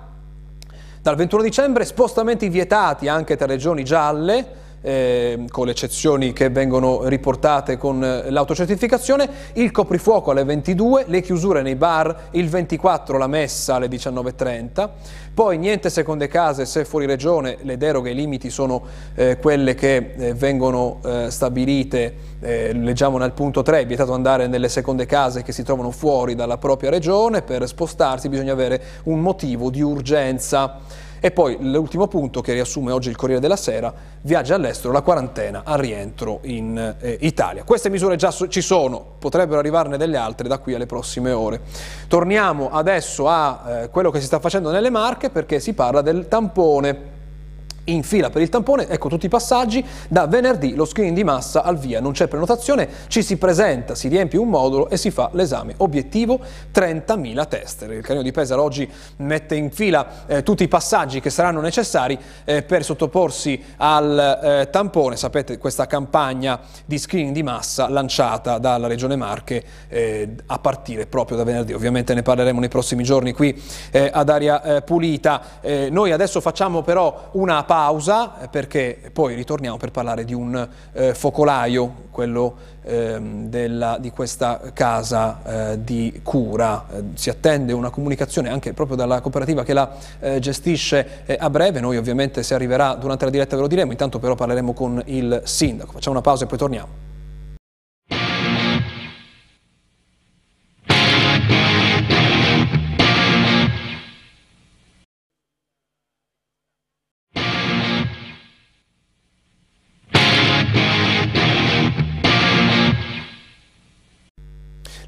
Dal 1.03 1.17
21 1.17 1.43
dicembre 1.43 1.87
spostamenti 1.87 2.51
vietati 2.51 3.09
anche 3.09 3.35
tra 3.35 3.47
regioni 3.47 3.85
gialle, 3.85 4.47
eh, 4.83 5.45
con 5.51 5.67
le 5.67 5.73
eccezioni 5.73 6.33
che 6.33 6.49
vengono 6.49 7.07
riportate 7.07 7.77
con 7.77 8.03
eh, 8.03 8.31
l'autocertificazione, 8.31 9.29
il 9.55 9.71
coprifuoco 9.71 10.31
alle 10.31 10.45
22, 10.45 11.05
le 11.07 11.21
chiusure 11.21 11.63
nei 11.63 11.77
bar, 11.77 12.29
il 12.33 12.49
24 12.49 13.19
la 13.19 13.27
messa 13.27 13.75
alle 13.75 13.89
19.30, 13.89 14.89
poi 15.35 15.59
niente 15.59 15.91
seconde 15.91 16.29
case 16.29 16.65
se 16.65 16.85
fuori 16.85 17.07
regione, 17.07 17.59
le 17.63 17.77
deroghe 17.77 18.11
e 18.11 18.13
i 18.13 18.17
limiti 18.17 18.51
sono 18.51 18.83
eh, 19.15 19.39
quelle 19.39 19.75
che 19.75 20.13
eh, 20.17 20.35
vengono 20.35 21.01
eh, 21.05 21.31
stabilite, 21.31 22.15
eh, 22.41 22.73
leggiamo 22.73 23.19
nel 23.19 23.33
punto 23.33 23.63
3, 23.63 23.81
è 23.81 23.87
vietato 23.87 24.13
andare 24.13 24.47
nelle 24.47 24.69
seconde 24.69 25.07
case 25.07 25.43
che 25.43 25.53
si 25.53 25.63
trovano 25.63 25.91
fuori 25.91 26.35
dalla 26.35 26.59
propria 26.59 26.91
regione, 26.91 27.43
per 27.43 27.67
spostarsi 27.67 28.29
bisogna 28.29 28.53
avere 28.53 28.83
un 29.05 29.21
motivo 29.21 29.71
di 29.71 29.83
urgenza. 29.83 30.79
E 31.21 31.31
poi 31.31 31.59
l'ultimo 31.61 32.09
punto 32.09 32.41
che 32.41 32.55
riassume 32.55 32.93
oggi 32.93 33.11
il 33.11 33.17
Corriere 33.17 33.43
della 33.43 33.57
Sera, 33.57 33.93
viaggia 34.23 34.55
all'estero, 34.55 34.93
la 34.93 35.03
quarantena 35.03 35.63
al 35.65 35.79
rientro 35.79 36.41
in 36.45 36.97
eh, 36.99 37.19
Italia. 37.21 37.63
Queste 37.63 37.91
misure 37.91 38.17
già 38.17 38.31
so 38.31 38.49
ci 38.49 38.63
sono, 38.63 39.05
potrebbero 39.19 39.59
arrivarne 39.59 39.99
delle 39.99 40.17
altre 40.17 40.49
da 40.49 40.59
qui 40.59 40.75
alle 40.75 40.87
prossime 40.87 41.33
ore. 41.33 41.61
Torniamo 42.09 42.71
adesso 42.71 43.29
a 43.29 43.65
eh, 43.67 43.91
quello 43.91 44.11
che 44.11 44.21
si 44.21 44.27
sta 44.27 44.41
facendo 44.41 44.71
nelle 44.71 44.89
Marche 44.89 45.29
perché 45.29 45.61
si 45.61 45.75
parla 45.75 46.01
del 46.01 46.27
tampone 46.27 47.10
in 47.85 48.03
fila 48.03 48.31
per 48.31 48.43
il 48.43 48.49
tampone, 48.49 48.89
ecco 48.89 49.09
tutti 49.09 49.27
i 49.27 49.29
passaggi, 49.29 49.85
da 50.09 50.27
venerdì 50.27 50.75
lo 50.75 50.85
screening 50.85 51.17
di 51.17 51.25
massa 51.25 51.63
al 51.63 51.79
via, 51.79 52.01
non 52.01 52.13
c'è 52.13 52.29
prenotazione, 52.29 52.89
ci 53.09 53.23
si 53.23 53.37
presenta, 53.37 53.95
si 53.95 54.09
riempie 54.09 54.39
un 54.39 54.49
modulo 54.49 54.89
e 54.89 54.97
si 54.97 55.11
fa 55.11 55.31
l'esame. 55.33 55.75
Obiettivo 55.79 56.41
30.000 56.73 57.49
test. 57.49 57.83
Il 57.83 58.03
Canino 58.03 58.23
di 58.23 58.33
Pesaro 58.33 58.63
oggi 58.63 58.89
mette 59.17 59.55
in 59.55 59.71
fila 59.71 60.27
eh, 60.27 60.43
tutti 60.43 60.63
i 60.63 60.69
passaggi 60.69 61.21
che 61.21 61.31
saranno 61.31 61.61
necessari 61.61 62.19
eh, 62.45 62.63
per 62.63 62.85
sottoporsi 62.85 63.63
al 63.79 64.41
eh, 64.43 64.71
tampone. 64.71 65.17
Sapete 65.17 65.59
questa 65.59 65.87
campagna 65.87 66.61
di 66.85 66.99
screening 66.99 67.35
di 67.35 67.43
massa 67.43 67.89
lanciata 67.89 68.59
dalla 68.59 68.87
Regione 68.87 69.17
Marche 69.17 69.65
eh, 69.89 70.35
a 70.47 70.59
partire 70.59 71.07
proprio 71.07 71.37
da 71.37 71.45
venerdì. 71.45 71.73
Ovviamente 71.73 72.15
ne 72.15 72.23
parleremo 72.23 72.61
nei 72.61 72.69
prossimi 72.69 73.03
giorni 73.03 73.33
qui 73.33 73.61
eh, 73.91 74.11
ad 74.13 74.29
aria 74.29 74.63
eh, 74.63 74.83
pulita. 74.83 75.43
noi 75.91 76.13
adesso 76.13 76.41
facciamo 76.41 76.83
però 76.83 77.29
una 77.33 77.63
pausa 77.71 78.41
eh, 78.41 78.49
perché 78.49 79.11
poi 79.13 79.37
ritorniamo 79.37 79.77
per 79.77 79.93
parlare 79.93 80.25
di 80.25 80.35
un 80.35 80.69
eh, 80.93 81.15
focolaio, 81.15 82.09
quello 82.11 82.57
ehm, 82.83 83.47
della, 83.47 83.97
di 84.01 84.11
questa 84.11 84.61
casa 84.73 85.71
eh, 85.71 85.85
di 85.85 86.19
cura. 86.25 86.85
Eh, 86.91 87.03
si 87.15 87.31
attende 87.31 87.73
una 87.73 87.91
comunicazione 87.91 88.49
anche 88.49 88.73
proprio 88.73 88.97
dalla 88.97 89.21
cooperativa 89.21 89.63
che 89.63 89.73
la 89.73 89.89
eh, 90.19 90.41
gestisce 90.41 91.23
eh, 91.27 91.37
a 91.39 91.49
breve, 91.49 91.79
noi 91.79 91.97
ovviamente 91.97 92.43
se 92.43 92.55
arriverà 92.55 92.95
durante 92.95 93.25
la 93.27 93.31
diretta 93.31 93.55
ve 93.55 93.63
lo 93.63 93.69
diremo, 93.69 93.93
intanto 93.93 94.19
però 94.19 94.35
parleremo 94.35 94.73
con 94.73 95.01
il 95.05 95.41
sindaco. 95.45 95.93
Facciamo 95.93 96.17
una 96.17 96.25
pausa 96.25 96.47
e 96.47 96.47
poi 96.49 96.59
torniamo. 96.59 97.10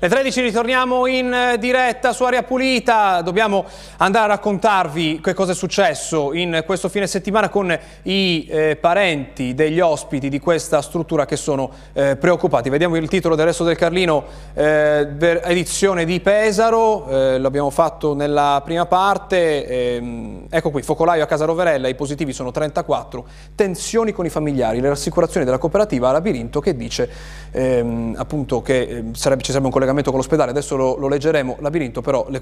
Le 0.03 0.09
13 0.09 0.41
ritorniamo 0.41 1.07
in 1.07 1.33
eh, 1.33 1.59
diretta 1.59 2.13
su 2.13 2.25
Aria 2.25 2.43
Pulita, 2.43 3.23
dobbiamo 3.23 3.65
andare 3.99 4.25
a 4.25 4.35
raccontarvi 4.35 5.21
che 5.21 5.33
cosa 5.33 5.53
è 5.53 5.55
successo 5.55 6.33
in 6.35 6.65
questo 6.67 6.89
fine 6.89 7.07
settimana 7.07 7.49
con 7.49 7.79
i 8.03 8.45
eh, 8.51 8.75
parenti 8.75 9.55
degli 9.55 9.79
ospiti 9.79 10.29
di 10.29 10.41
questa 10.41 10.83
struttura 10.83 11.25
che 11.25 11.37
sono 11.37 11.71
eh, 11.93 12.17
preoccupati. 12.17 12.69
Vediamo 12.69 12.97
il 12.97 13.07
titolo 13.09 13.37
del 13.37 13.47
Resto 13.47 13.63
del 13.63 13.77
Carlino, 13.77 14.25
eh, 14.55 15.07
edizione 15.45 16.05
di 16.05 16.19
Pesaro, 16.19 17.07
eh, 17.07 17.39
l'abbiamo 17.39 17.71
fatto 17.71 18.13
nella 18.13 18.61
prima 18.65 18.87
parte, 18.87 19.69
ehm, 19.69 20.47
ecco 20.51 20.71
qui, 20.71 20.83
focolaio 20.83 21.23
a 21.23 21.27
Casa 21.27 21.45
Roverella, 21.45 21.87
i 21.87 21.95
positivi 21.95 22.33
sono 22.33 22.51
34, 22.51 23.25
tensioni 23.55 24.11
con 24.11 24.27
i 24.27 24.31
familiari, 24.31 24.81
le 24.81 24.89
rassicurazioni 24.89 25.47
della 25.47 25.59
cooperativa 25.59 26.11
Labirinto 26.11 26.59
che 26.59 26.75
dice 26.75 27.09
ehm, 27.53 28.17
appunto 28.19 28.63
che 28.63 28.81
eh, 28.81 29.05
sarebbe, 29.13 29.43
ci 29.43 29.51
sarebbe 29.53 29.67
un 29.67 29.71
collegamento 29.71 29.91
collegamento 29.93 30.11
con 30.11 30.19
l'ospedale, 30.19 30.51
adesso 30.51 30.77
lo, 30.77 30.97
lo, 30.97 31.09
leggeremo, 31.09 31.57
labirinto, 31.61 32.01
però 32.01 32.27
le, 32.29 32.41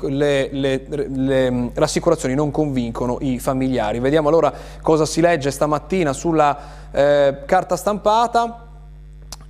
le, 0.52 0.86
le, 1.08 1.70
rassicurazioni 1.74 2.34
non 2.34 2.50
convincono 2.50 3.18
i 3.20 3.38
familiari. 3.38 3.98
Vediamo 3.98 4.28
allora 4.28 4.52
cosa 4.82 5.04
si 5.04 5.20
legge 5.20 5.50
stamattina 5.50 6.12
sulla 6.12 6.58
eh, 6.90 7.42
carta 7.44 7.76
stampata. 7.76 8.66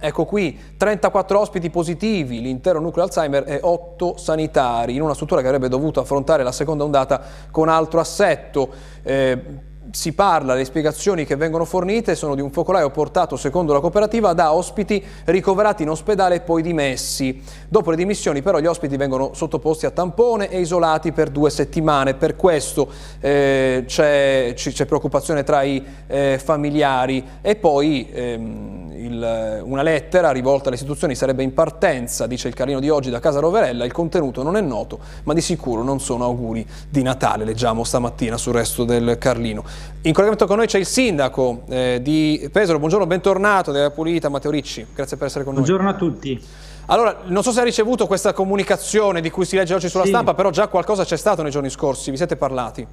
Ecco 0.02 0.24
qui, 0.24 0.58
34 0.78 1.38
ospiti 1.38 1.68
positivi, 1.68 2.40
l'intero 2.40 2.80
nucleo 2.80 3.04
Alzheimer 3.04 3.44
e 3.46 3.60
8 3.62 4.16
sanitari, 4.16 4.94
in 4.94 5.02
una 5.02 5.12
struttura 5.12 5.42
che 5.42 5.46
avrebbe 5.46 5.68
dovuto 5.68 6.00
affrontare 6.00 6.42
la 6.42 6.52
seconda 6.52 6.84
ondata 6.84 7.20
con 7.50 7.68
altro 7.68 8.00
assetto. 8.00 8.70
Eh, 9.02 9.68
si 9.92 10.12
parla, 10.12 10.54
le 10.54 10.64
spiegazioni 10.64 11.24
che 11.24 11.36
vengono 11.36 11.64
fornite 11.64 12.14
sono 12.14 12.34
di 12.34 12.40
un 12.40 12.50
focolaio 12.50 12.90
portato, 12.90 13.36
secondo 13.36 13.72
la 13.72 13.80
cooperativa, 13.80 14.32
da 14.32 14.52
ospiti 14.52 15.02
ricoverati 15.24 15.82
in 15.82 15.90
ospedale 15.90 16.36
e 16.36 16.40
poi 16.40 16.62
dimessi. 16.62 17.42
Dopo 17.68 17.90
le 17.90 17.96
dimissioni 17.96 18.42
però 18.42 18.58
gli 18.58 18.66
ospiti 18.66 18.96
vengono 18.96 19.32
sottoposti 19.34 19.86
a 19.86 19.90
tampone 19.90 20.48
e 20.48 20.60
isolati 20.60 21.12
per 21.12 21.30
due 21.30 21.50
settimane. 21.50 22.14
Per 22.14 22.36
questo 22.36 22.88
eh, 23.20 23.84
c'è 23.86 24.54
preoccupazione 24.86 25.44
tra 25.44 25.62
i 25.62 25.84
eh, 26.06 26.40
familiari 26.42 27.24
e 27.40 27.56
poi 27.56 28.08
ehm, 28.12 28.92
il, 28.94 29.62
una 29.64 29.82
lettera 29.82 30.30
rivolta 30.30 30.66
alle 30.66 30.76
istituzioni 30.76 31.14
sarebbe 31.14 31.42
in 31.42 31.54
partenza, 31.54 32.26
dice 32.26 32.48
il 32.48 32.54
Carlino 32.54 32.80
di 32.80 32.90
oggi, 32.90 33.10
da 33.10 33.20
Casa 33.20 33.40
Roverella. 33.40 33.84
Il 33.84 33.92
contenuto 33.92 34.42
non 34.42 34.56
è 34.56 34.60
noto, 34.60 34.98
ma 35.24 35.34
di 35.34 35.40
sicuro 35.40 35.82
non 35.82 36.00
sono 36.00 36.24
auguri 36.24 36.66
di 36.88 37.02
Natale, 37.02 37.44
leggiamo 37.44 37.84
stamattina 37.84 38.36
sul 38.36 38.54
resto 38.54 38.84
del 38.84 39.16
Carlino. 39.18 39.64
In 40.02 40.12
collegamento 40.12 40.46
con 40.46 40.56
noi 40.56 40.66
c'è 40.66 40.78
il 40.78 40.86
sindaco 40.86 41.64
eh, 41.68 41.98
di 42.00 42.48
Pesaro, 42.50 42.78
buongiorno, 42.78 43.06
bentornato 43.06 43.70
della 43.70 43.90
Pulita, 43.90 44.30
Matteo 44.30 44.50
Ricci, 44.50 44.86
grazie 44.94 45.18
per 45.18 45.26
essere 45.26 45.44
con 45.44 45.52
noi. 45.52 45.62
Buongiorno 45.62 45.90
a 45.90 45.94
tutti. 45.94 46.42
Allora, 46.86 47.18
non 47.26 47.42
so 47.42 47.52
se 47.52 47.60
ha 47.60 47.64
ricevuto 47.64 48.06
questa 48.06 48.32
comunicazione 48.32 49.20
di 49.20 49.28
cui 49.28 49.44
si 49.44 49.56
legge 49.56 49.74
oggi 49.74 49.90
sulla 49.90 50.04
sì. 50.04 50.08
stampa, 50.08 50.32
però 50.32 50.48
già 50.50 50.68
qualcosa 50.68 51.04
c'è 51.04 51.18
stato 51.18 51.42
nei 51.42 51.50
giorni 51.50 51.68
scorsi, 51.68 52.10
vi 52.10 52.16
siete 52.16 52.36
parlati? 52.36 52.86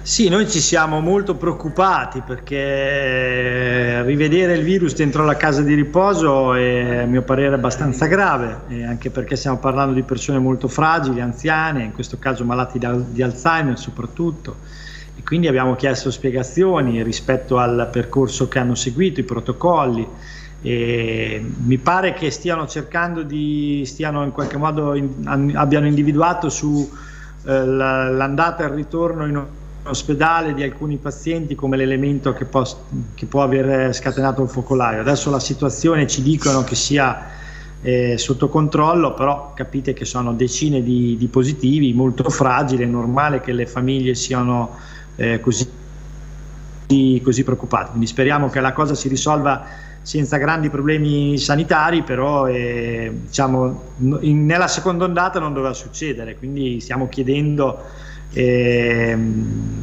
Sì, 0.00 0.28
noi 0.28 0.50
ci 0.50 0.60
siamo 0.60 0.98
molto 0.98 1.36
preoccupati 1.36 2.22
perché 2.26 4.02
rivedere 4.02 4.54
il 4.54 4.64
virus 4.64 4.96
dentro 4.96 5.24
la 5.24 5.36
casa 5.36 5.62
di 5.62 5.74
riposo 5.74 6.54
è 6.54 7.02
a 7.02 7.06
mio 7.06 7.22
parere 7.22 7.54
abbastanza 7.54 8.06
grave, 8.06 8.62
anche 8.84 9.10
perché 9.10 9.36
stiamo 9.36 9.58
parlando 9.58 9.92
di 9.92 10.02
persone 10.02 10.38
molto 10.38 10.66
fragili, 10.66 11.20
anziane, 11.20 11.84
in 11.84 11.92
questo 11.92 12.16
caso 12.18 12.44
malati 12.44 12.80
di 12.80 13.22
Alzheimer 13.22 13.78
soprattutto 13.78 14.56
e 15.16 15.22
quindi 15.22 15.46
abbiamo 15.46 15.74
chiesto 15.74 16.10
spiegazioni 16.10 17.02
rispetto 17.02 17.58
al 17.58 17.88
percorso 17.90 18.48
che 18.48 18.58
hanno 18.58 18.74
seguito, 18.74 19.20
i 19.20 19.24
protocolli. 19.24 20.06
E 20.64 21.44
mi 21.64 21.76
pare 21.78 22.14
che 22.14 22.30
stiano 22.30 22.66
cercando 22.66 23.22
di, 23.22 23.82
stiano 23.84 24.22
in 24.22 24.30
qualche 24.30 24.56
modo 24.56 24.94
in, 24.94 25.52
abbiano 25.54 25.86
individuato 25.86 26.48
su 26.48 26.88
eh, 27.44 27.50
e 27.50 28.64
il 28.64 28.70
ritorno 28.70 29.26
in 29.26 29.44
ospedale 29.84 30.54
di 30.54 30.62
alcuni 30.62 30.96
pazienti 30.96 31.56
come 31.56 31.76
l'elemento 31.76 32.32
che, 32.32 32.46
che, 33.14 33.26
può 33.26 33.42
aver 33.42 33.92
scatenato 33.94 34.40
un 34.40 34.48
focolaio. 34.48 35.00
Adesso 35.00 35.30
la 35.30 35.40
situazione 35.40 36.06
ci 36.06 36.22
dicono 36.22 36.62
che 36.62 36.76
sia 36.76 37.30
eh, 37.82 38.16
sotto 38.16 38.48
controllo, 38.48 39.14
però 39.14 39.52
capite 39.54 39.92
che 39.92 40.04
sono 40.04 40.32
decine 40.32 40.82
di, 40.82 41.16
di 41.18 41.26
positivi, 41.26 41.92
molto 41.92 42.30
fragili, 42.30 42.84
è 42.84 42.86
normale 42.86 43.40
che 43.40 43.52
le 43.52 43.66
famiglie 43.66 44.14
siano 44.14 44.76
eh, 45.16 45.40
così, 45.40 45.68
così 47.22 47.44
preoccupati. 47.44 47.90
Quindi 47.90 48.06
speriamo 48.06 48.48
che 48.48 48.60
la 48.60 48.72
cosa 48.72 48.94
si 48.94 49.08
risolva 49.08 49.64
senza 50.02 50.36
grandi 50.36 50.68
problemi 50.68 51.38
sanitari, 51.38 52.02
però 52.02 52.46
eh, 52.48 53.10
diciamo, 53.26 53.82
in, 54.20 54.44
nella 54.44 54.68
seconda 54.68 55.04
ondata 55.04 55.38
non 55.38 55.52
doveva 55.52 55.74
succedere, 55.74 56.36
quindi 56.36 56.80
stiamo 56.80 57.08
chiedendo 57.08 57.84
eh, 58.32 59.16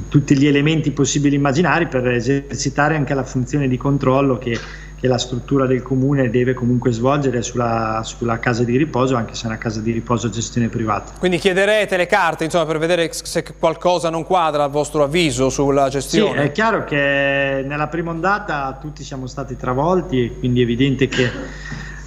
tutti 0.10 0.38
gli 0.38 0.48
elementi 0.48 0.92
possibili 0.92 1.36
e 1.36 1.38
immaginari 1.38 1.88
per 1.88 2.08
esercitare 2.08 2.96
anche 2.96 3.14
la 3.14 3.24
funzione 3.24 3.68
di 3.68 3.78
controllo 3.78 4.38
che 4.38 4.58
che 5.00 5.08
la 5.08 5.18
struttura 5.18 5.66
del 5.66 5.82
comune 5.82 6.30
deve 6.30 6.54
comunque 6.54 6.92
svolgere 6.92 7.42
sulla, 7.42 8.02
sulla, 8.04 8.38
casa 8.40 8.66
di 8.66 8.76
riposo, 8.76 9.16
anche 9.16 9.34
se 9.34 9.44
è 9.44 9.48
una 9.48 9.58
casa 9.58 9.80
di 9.80 9.92
riposo 9.94 10.28
a 10.28 10.30
gestione 10.30 10.68
privata. 10.68 11.14
Quindi 11.18 11.38
chiederete 11.38 11.96
le 11.96 12.06
carte 12.06 12.44
insomma, 12.44 12.66
per 12.66 12.80
vedere 12.80 13.10
se 13.14 13.46
qualcosa 13.58 14.10
non 14.10 14.26
quadra 14.26 14.66
a 14.66 14.68
vostro 14.68 15.04
avviso 15.04 15.50
sulla 15.50 15.88
gestione? 15.88 16.42
Sì, 16.42 16.48
è 16.48 16.52
chiaro 16.52 16.84
che 16.84 17.64
nella 17.66 17.88
prima 17.88 18.12
ondata 18.12 18.78
tutti 18.80 19.04
siamo 19.06 19.26
stati 19.28 19.56
travolti, 19.56 20.36
quindi 20.38 20.60
è 20.60 20.64
evidente 20.64 21.08
che 21.08 21.32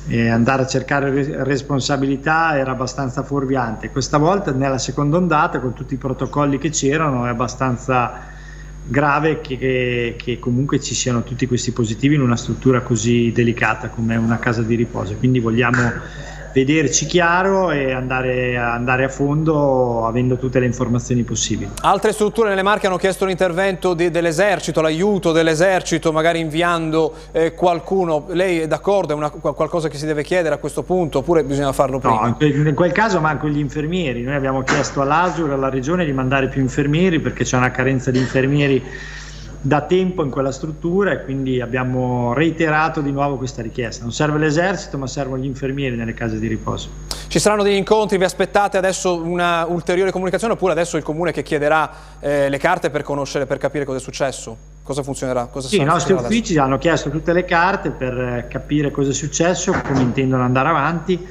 eh, 0.08 0.28
andare 0.28 0.62
a 0.62 0.66
cercare 0.66 1.44
responsabilità 1.44 2.58
era 2.58 2.72
abbastanza 2.72 3.22
fuorviante. 3.22 3.88
Questa 3.90 4.18
volta 4.18 4.52
nella 4.52 4.78
seconda 4.78 5.16
ondata, 5.16 5.61
con 5.61 5.72
tutti 5.72 5.94
i 5.94 5.99
protocolli 5.99 6.58
che 6.58 6.68
c'erano, 6.68 7.25
è 7.25 7.30
abbastanza 7.30 8.31
grave 8.84 9.40
che, 9.40 9.56
che, 9.56 10.16
che, 10.18 10.38
comunque 10.38 10.80
ci 10.80 10.94
siano 10.94 11.22
tutti 11.22 11.46
questi 11.46 11.72
positivi 11.72 12.14
in 12.14 12.20
una 12.20 12.36
struttura 12.36 12.80
così 12.80 13.30
delicata 13.32 13.88
come 13.88 14.16
una 14.16 14.38
casa 14.38 14.62
di 14.62 14.74
riposo. 14.74 15.14
Quindi 15.16 15.38
vogliamo 15.38 15.92
vederci 16.52 17.06
chiaro 17.06 17.71
e 17.71 17.92
andare, 17.92 18.56
andare, 18.56 19.04
a 19.04 19.09
fondo 19.09 20.06
avendo 20.06 20.37
tutte 20.37 20.59
le 20.59 20.66
informazioni 20.66 21.23
possibili. 21.23 21.71
Altre 21.82 22.12
strutture 22.12 22.49
nelle 22.49 22.62
Marche 22.62 22.87
hanno 22.87 22.97
chiesto 22.97 23.25
l'intervento 23.25 23.94
dell'esercito, 23.94 24.80
l'aiuto 24.80 25.32
dell'esercito, 25.32 26.12
magari 26.12 26.40
inviando 26.40 27.14
eh, 27.32 27.54
qualcuno. 27.54 28.26
Lei 28.28 28.61
è 28.61 28.66
d'accordo? 28.66 29.12
È 29.12 29.16
una, 29.16 29.30
qualcosa 29.30 29.88
che 29.88 29.97
si 29.97 30.06
deve 30.06 30.23
chiedere 30.23 30.54
a 30.54 30.59
questo 30.59 30.82
punto 30.82 31.18
oppure 31.18 31.44
bisogna 31.44 31.73
farlo 31.73 31.99
prima? 31.99 32.37
No, 32.38 32.47
in 32.47 32.75
quel 32.75 32.92
caso 32.92 33.21
manco 33.21 33.49
gli 33.49 33.59
infermieri. 33.59 34.23
Noi 34.23 34.35
abbiamo 34.35 34.62
chiesto 34.62 35.00
all'Asur, 35.00 35.50
alla 35.50 35.68
Regione 35.68 36.04
di 36.04 36.12
mandare 36.12 36.49
più 36.49 36.61
infermieri 36.61 37.21
perché 37.21 37.44
c'è 37.44 37.56
una 37.56 37.71
carenza 37.71 38.11
di 38.11 38.18
infermieri 38.18 38.82
da 39.64 39.83
tempo 39.83 40.25
in 40.25 40.31
quella 40.31 40.50
struttura 40.50 41.12
e 41.12 41.23
quindi 41.23 41.61
abbiamo 41.61 42.33
reiterato 42.35 43.00
di 43.00 43.12
nuovo 43.12 43.37
questa 43.37 43.62
richiesta. 43.62 44.02
Non 44.02 44.12
serve 44.12 44.38
l'esercito 44.38 44.99
ma 44.99 45.07
servono 45.07 45.40
gli 45.40 45.47
infermieri 45.47 45.97
nelle 45.97 46.14
case 46.14 46.40
di 46.40 46.49
riposo. 46.49 46.88
Ci 47.28 47.38
saranno 47.38 47.62
degli 47.62 47.76
incontri, 47.76 48.19
vi 48.19 48.25
aspettate 48.25 48.76
adesso 48.76 49.23
una 49.23 49.64
ulteriore 49.66 50.11
comunicazione 50.11 50.54
oppure 50.54 50.73
adesso 50.73 50.97
il 50.97 51.04
Comune 51.04 51.31
che 51.33 51.45
chiederà 51.45 51.90
eh, 52.19 52.49
le 52.49 52.59
carte 52.59 52.90
per 52.90 53.02
conoscere, 53.02 53.47
per 53.47 53.59
capire 53.59 53.85
cosa 53.85 53.99
è 53.99 54.00
successo? 54.00 54.57
Cosa 54.83 55.04
funzionerà? 55.04 55.47
Cosa 55.47 55.69
sì, 55.69 55.76
i 55.76 55.85
nostri 55.85 56.12
uffici 56.12 56.52
adesso? 56.52 56.62
hanno 56.62 56.78
chiesto 56.78 57.09
tutte 57.11 57.33
le 57.33 57.45
carte 57.45 57.90
per 57.90 58.19
eh, 58.19 58.47
capire 58.49 58.90
cosa 58.90 59.11
è 59.11 59.14
successo, 59.14 59.73
come 59.87 60.00
intendono 60.00 60.42
andare 60.42 60.69
avanti, 60.69 61.25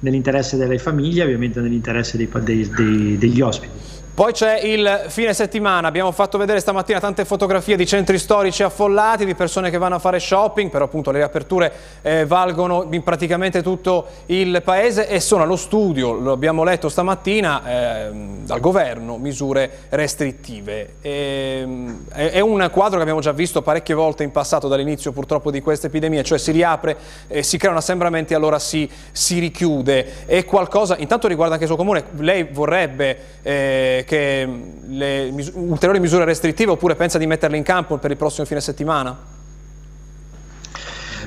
nell'interesse 0.00 0.56
delle 0.56 0.78
famiglie 0.78 1.22
ovviamente 1.22 1.60
nell'interesse 1.60 2.16
dei, 2.16 2.30
dei, 2.42 2.70
dei, 2.70 3.18
degli 3.18 3.40
ospiti. 3.42 3.93
Poi 4.14 4.32
c'è 4.32 4.60
il 4.60 5.06
fine 5.08 5.34
settimana, 5.34 5.88
abbiamo 5.88 6.12
fatto 6.12 6.38
vedere 6.38 6.60
stamattina 6.60 7.00
tante 7.00 7.24
fotografie 7.24 7.74
di 7.74 7.84
centri 7.84 8.16
storici 8.16 8.62
affollati, 8.62 9.24
di 9.24 9.34
persone 9.34 9.70
che 9.70 9.76
vanno 9.76 9.96
a 9.96 9.98
fare 9.98 10.20
shopping, 10.20 10.70
però 10.70 10.84
appunto 10.84 11.10
le 11.10 11.18
riaperture 11.18 11.72
eh, 12.00 12.24
valgono 12.24 12.86
in 12.92 13.02
praticamente 13.02 13.60
tutto 13.60 14.06
il 14.26 14.62
paese 14.62 15.08
e 15.08 15.18
sono 15.18 15.42
allo 15.42 15.56
studio, 15.56 16.12
lo 16.12 16.30
abbiamo 16.30 16.62
letto 16.62 16.88
stamattina, 16.88 17.62
eh, 17.66 18.10
dal 18.44 18.60
governo, 18.60 19.16
misure 19.16 19.86
restrittive. 19.88 20.94
E, 21.00 21.58
ehm, 21.62 22.08
è, 22.10 22.38
un 22.38 22.68
quadro 22.70 22.98
che 22.98 23.02
abbiamo 23.02 23.20
già 23.20 23.32
visto 23.32 23.62
parecchie 23.62 23.96
volte 23.96 24.22
in 24.22 24.30
passato 24.30 24.68
dall'inizio 24.68 25.10
purtroppo 25.10 25.50
di 25.50 25.60
questa 25.60 25.88
epidemia, 25.88 26.22
cioè 26.22 26.38
si 26.38 26.52
riapre, 26.52 26.96
eh, 27.26 27.42
si 27.42 27.58
creano 27.58 27.78
assembramenti 27.78 28.32
e 28.32 28.36
allora 28.36 28.60
si, 28.60 28.88
si 29.10 29.40
richiude. 29.40 30.24
È 30.26 30.44
qualcosa, 30.44 30.96
intanto 30.98 31.26
riguarda 31.26 31.54
anche 31.54 31.64
il 31.64 31.70
suo 31.70 31.78
comune, 31.78 32.04
lei 32.18 32.44
vorrebbe 32.44 33.18
eh, 33.42 34.03
che 34.04 34.48
le 34.86 35.30
mis 35.30 35.50
ulteriori 35.54 36.00
misure 36.00 36.24
restrittive 36.24 36.70
oppure 36.72 36.94
pensa 36.94 37.18
di 37.18 37.26
metterle 37.26 37.56
in 37.56 37.62
campo 37.62 37.98
per 37.98 38.10
il 38.10 38.16
prossimo 38.16 38.46
fine 38.46 38.60
settimana? 38.60 39.16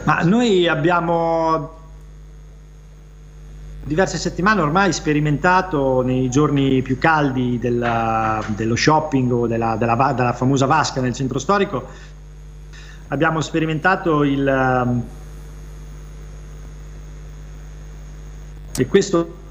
Ma 0.03 0.21
noi 0.21 0.67
abbiamo 0.67 1.75
diverse 3.87 4.17
settimane 4.17 4.61
ormai 4.61 4.91
sperimentato 4.91 6.01
nei 6.01 6.29
giorni 6.29 6.81
più 6.81 6.97
caldi 6.97 7.57
della, 7.57 8.43
dello 8.47 8.75
shopping 8.75 9.31
o 9.31 9.47
della, 9.47 9.77
della, 9.77 10.13
della, 10.13 10.33
famosa 10.33 10.65
vasca 10.65 10.99
nel 10.99 11.13
centro 11.13 11.39
storico, 11.39 11.87
abbiamo 13.07 13.41
sperimentato 13.41 14.23
il... 14.23 15.03
E 18.79 18.85
questo 18.87 19.45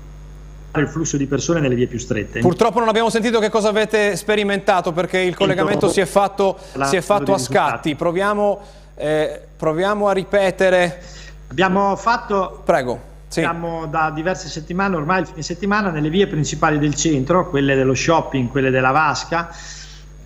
il 0.81 0.89
flusso 0.89 1.17
di 1.17 1.27
persone 1.27 1.61
nelle 1.61 1.75
vie 1.75 1.87
più 1.87 1.99
strette. 1.99 2.41
Purtroppo 2.41 2.79
non 2.79 2.89
abbiamo 2.89 3.11
sentito 3.11 3.39
che 3.39 3.49
cosa 3.49 3.69
avete 3.69 4.17
sperimentato 4.17 4.93
perché 4.93 5.19
il 5.19 5.35
collegamento 5.35 5.89
si 5.89 6.01
è 6.01 6.07
fatto, 6.07 6.59
si 6.85 6.97
è 6.97 7.01
fatto 7.01 7.35
a 7.35 7.39
scatti. 7.39 7.95
Proviamo, 7.95 8.61
eh, 8.95 9.41
proviamo, 9.57 10.09
a 10.09 10.13
ripetere. 10.13 11.03
Abbiamo 11.49 11.97
fatto... 11.97 12.63
Prego. 12.65 13.15
Sì. 13.29 13.41
Siamo 13.41 13.87
da 13.87 14.11
diverse 14.15 14.49
settimane, 14.49 14.97
ormai 14.97 15.21
il 15.21 15.27
fine 15.27 15.43
settimana, 15.43 15.91
nelle 15.91 16.11
vie 16.11 16.27
principali 16.27 16.79
del 16.79 16.95
centro, 16.95 17.49
quelle 17.51 17.75
dello 17.75 17.95
shopping, 17.95 18.49
quelle 18.49 18.71
della 18.71 18.93
vasca, 18.93 19.51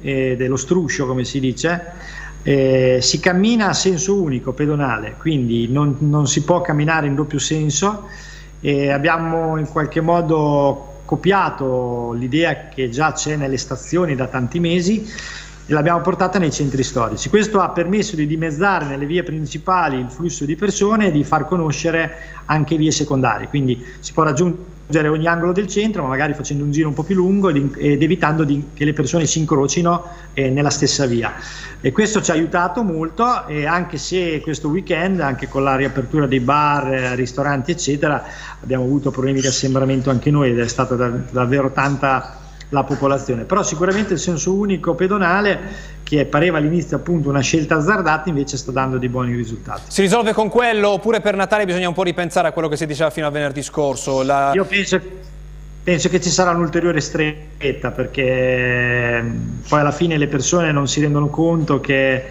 eh, 0.03 0.37
dello 0.37 0.57
struscio 0.57 1.07
come 1.07 1.25
si 1.25 1.41
dice, 1.41 1.93
eh, 2.43 2.99
si 3.01 3.21
cammina 3.21 3.69
a 3.69 3.73
senso 3.73 4.21
unico, 4.21 4.53
pedonale, 4.53 5.17
quindi 5.19 5.69
non, 5.69 5.97
non 6.01 6.27
si 6.27 6.43
può 6.43 6.61
camminare 6.61 7.07
in 7.07 7.15
doppio 7.15 7.39
senso 7.39 8.07
e 8.61 8.91
abbiamo 8.91 9.57
in 9.57 9.69
qualche 9.69 10.01
modo 10.01 11.03
copiato 11.05 12.13
l'idea 12.13 12.69
che 12.69 12.89
già 12.89 13.13
c'è 13.13 13.37
nelle 13.37 13.57
stazioni 13.57 14.15
da 14.15 14.27
tanti 14.27 14.61
mesi 14.61 15.05
e 15.67 15.73
l'abbiamo 15.73 16.01
portata 16.01 16.39
nei 16.39 16.53
centri 16.53 16.83
storici. 16.83 17.29
Questo 17.29 17.61
ha 17.61 17.71
permesso 17.71 18.17
di 18.17 18.27
dimezzare 18.27 18.85
nelle 18.85 19.07
vie 19.07 19.23
principali 19.23 19.99
il 19.99 20.11
flusso 20.11 20.45
di 20.45 20.57
persone 20.57 21.07
e 21.07 21.11
di 21.11 21.25
far 21.25 21.47
conoscere 21.47 22.43
anche 22.45 22.77
vie 22.77 22.91
secondarie, 22.91 23.49
quindi 23.49 23.85
si 24.01 24.13
può 24.13 24.23
raggiungere 24.23 24.79
ogni 25.09 25.27
angolo 25.27 25.53
del 25.53 25.67
centro, 25.67 26.03
ma 26.03 26.09
magari 26.09 26.35
facendo 26.35 26.65
un 26.65 26.71
giro 26.71 26.89
un 26.89 26.95
po' 26.95 27.03
più 27.03 27.15
lungo 27.15 27.49
ed, 27.49 28.03
evitando 28.03 28.45
di, 28.45 28.71
che 28.75 28.85
le 28.85 28.93
persone 28.93 29.27
si 29.27 29.39
incrocino 29.39 30.05
eh, 30.35 30.51
nella 30.51 30.71
stessa 30.71 31.07
via. 31.07 31.33
E 31.81 31.93
questo 31.93 32.21
ci 32.21 32.31
ha 32.31 32.35
aiutato 32.35 32.83
molto 32.83 33.47
e 33.47 33.67
anche 33.67 33.97
se 33.97 34.41
questo 34.41 34.69
weekend, 34.69 35.21
anche 35.21 35.49
con 35.49 35.63
la 35.63 35.77
riapertura 35.77 36.27
dei 36.27 36.41
bar, 36.41 36.93
eh, 36.93 37.15
ristoranti 37.15 37.71
eccetera, 37.71 38.23
abbiamo 38.63 38.85
avuto 38.85 39.11
problemi 39.11 39.41
di 39.41 39.47
assembramento 39.47 40.11
anche 40.11 40.31
noi 40.31 40.51
ed 40.51 40.59
è 40.59 40.69
stata 40.69 40.95
da, 40.95 41.09
davvero 41.09 41.73
tanta 41.73 42.40
la 42.71 42.85
popolazione, 42.85 43.45
però 43.45 43.63
sicuramente 43.63 44.15
il 44.15 44.19
senso 44.19 44.53
unico 44.55 44.95
pedonale 44.95 45.59
che 46.03 46.25
pareva 46.25 46.59
all'inizio 46.59 46.97
appunto 46.97 47.29
una 47.29 47.41
scelta 47.41 47.77
azzardata 47.77 48.29
invece 48.29 48.57
sta 48.57 48.73
dando 48.73 48.99
dei 48.99 49.09
buoni 49.09 49.35
risultati. 49.35 49.83
Si 49.89 50.01
risolve 50.01 50.33
con 50.33 50.49
quello 50.49 50.91
oppure 50.91 51.21
per 51.21 51.37
Natale 51.37 51.65
bisogna 51.65 51.89
un 51.89 51.95
po' 51.95 52.03
ripensare 52.03 52.49
a 52.49 52.53
quello 52.53 52.69
che 52.69 52.77
si 52.77 52.87
diceva 52.87 53.11
fino 53.11 53.27
a 53.27 53.31
venerdì 53.31 53.63
scorso? 53.63 54.23
La... 54.23 54.53
Io 54.55 54.65
penso, 54.65 55.01
penso 55.83 56.09
che 56.09 56.21
ci 56.21 56.31
sarà 56.31 56.51
un'ulteriore 56.51 57.01
stretta 57.01 57.91
perché 57.91 59.17
ehm, 59.17 59.63
poi 59.69 59.81
alla 59.81 59.93
fine 59.93 60.17
le 60.17 60.27
persone 60.27 60.73
non 60.73 60.89
si 60.89 61.01
rendono 61.01 61.29
conto 61.29 61.81
che 61.81 62.25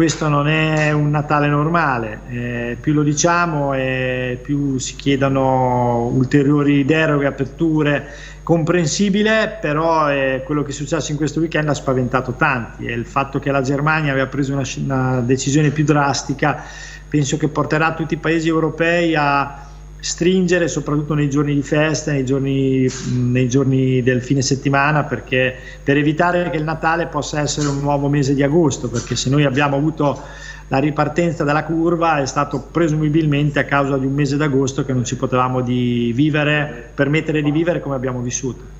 questo 0.00 0.28
non 0.28 0.48
è 0.48 0.92
un 0.92 1.10
Natale 1.10 1.46
normale, 1.48 2.20
eh, 2.30 2.76
più 2.80 2.94
lo 2.94 3.02
diciamo 3.02 3.74
e 3.74 4.38
più 4.40 4.78
si 4.78 4.96
chiedono 4.96 6.06
ulteriori 6.14 6.86
deroghe, 6.86 7.26
aperture, 7.26 8.06
comprensibile, 8.42 9.58
però 9.60 10.10
eh, 10.10 10.42
quello 10.42 10.62
che 10.62 10.70
è 10.70 10.72
successo 10.72 11.10
in 11.10 11.18
questo 11.18 11.40
weekend 11.40 11.68
ha 11.68 11.74
spaventato 11.74 12.32
tanti 12.32 12.86
e 12.86 12.94
il 12.94 13.04
fatto 13.04 13.38
che 13.40 13.50
la 13.50 13.60
Germania 13.60 14.12
aveva 14.12 14.28
preso 14.28 14.54
una, 14.54 14.66
una 14.78 15.20
decisione 15.20 15.68
più 15.68 15.84
drastica 15.84 16.64
penso 17.06 17.36
che 17.36 17.48
porterà 17.48 17.92
tutti 17.92 18.14
i 18.14 18.16
paesi 18.16 18.48
europei 18.48 19.14
a 19.14 19.69
stringere 20.00 20.66
soprattutto 20.68 21.14
nei 21.14 21.30
giorni 21.30 21.54
di 21.54 21.62
festa, 21.62 22.12
nei 22.12 22.24
giorni, 22.24 22.90
nei 23.12 23.48
giorni, 23.48 24.02
del 24.02 24.22
fine 24.22 24.42
settimana, 24.42 25.04
perché 25.04 25.54
per 25.82 25.96
evitare 25.96 26.50
che 26.50 26.56
il 26.56 26.64
Natale 26.64 27.06
possa 27.06 27.40
essere 27.40 27.68
un 27.68 27.80
nuovo 27.80 28.08
mese 28.08 28.34
di 28.34 28.42
agosto, 28.42 28.88
perché 28.88 29.14
se 29.14 29.30
noi 29.30 29.44
abbiamo 29.44 29.76
avuto 29.76 30.20
la 30.68 30.78
ripartenza 30.78 31.44
della 31.44 31.64
curva 31.64 32.20
è 32.20 32.26
stato 32.26 32.60
presumibilmente 32.70 33.58
a 33.58 33.64
causa 33.64 33.98
di 33.98 34.06
un 34.06 34.14
mese 34.14 34.36
d'agosto 34.36 34.84
che 34.84 34.92
non 34.92 35.04
ci 35.04 35.16
potevamo 35.16 35.60
di 35.60 36.12
vivere, 36.14 36.90
permettere 36.94 37.42
di 37.42 37.50
vivere 37.50 37.80
come 37.80 37.96
abbiamo 37.96 38.20
vissuto. 38.20 38.78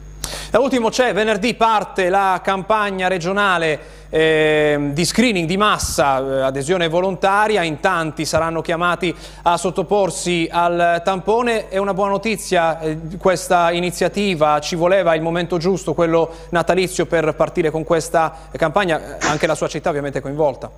Da 0.51 0.59
ultimo 0.59 0.89
c'è 0.89 1.13
venerdì 1.13 1.55
parte 1.55 2.09
la 2.09 2.41
campagna 2.43 3.09
regionale 3.09 3.79
eh, 4.11 4.91
di 4.93 5.05
screening 5.05 5.47
di 5.47 5.57
massa, 5.57 6.19
eh, 6.19 6.41
adesione 6.43 6.89
volontaria, 6.89 7.63
in 7.63 7.81
tanti 7.81 8.25
saranno 8.25 8.61
chiamati 8.61 9.15
a 9.43 9.57
sottoporsi 9.57 10.49
al 10.51 11.01
tampone. 11.05 11.69
È 11.69 11.79
una 11.79 11.95
buona 11.95 12.11
notizia 12.11 12.81
eh, 12.81 12.99
questa 13.19 13.71
iniziativa, 13.71 14.59
ci 14.59 14.75
voleva 14.75 15.15
il 15.15 15.23
momento 15.23 15.59
giusto, 15.59 15.95
quello 15.95 16.31
natalizio 16.51 17.07
per 17.07 17.35
partire 17.35 17.71
con 17.71 17.85
questa 17.85 18.35
campagna, 18.57 19.17
anche 19.21 19.47
la 19.47 19.55
sua 19.55 19.69
città 19.69 19.89
ovviamente 19.89 20.19
è 20.19 20.23
coinvolta. 20.23 20.71